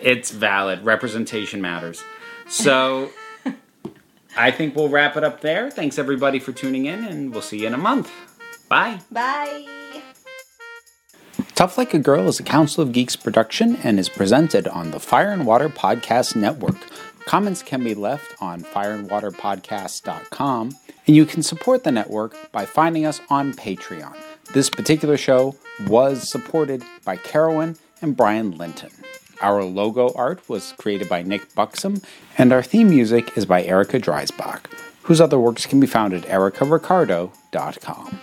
[0.05, 0.85] It's valid.
[0.85, 2.05] Representation matters.
[2.47, 3.11] So
[4.37, 5.71] I think we'll wrap it up there.
[5.71, 8.11] Thanks everybody for tuning in, and we'll see you in a month.
[8.69, 9.01] Bye.
[9.11, 9.67] Bye.
[11.55, 14.99] Tough Like a Girl is a Council of Geeks production and is presented on the
[14.99, 16.75] Fire and Water Podcast Network.
[17.27, 20.77] Comments can be left on fireandwaterpodcast.com,
[21.07, 24.17] and you can support the network by finding us on Patreon.
[24.53, 25.55] This particular show
[25.87, 28.91] was supported by Carolyn and Brian Linton.
[29.41, 32.01] Our logo art was created by Nick Buxom,
[32.39, 34.67] and our theme music is by Erica Dreisbach,
[35.03, 38.21] whose other works can be found at ericaricardo.com.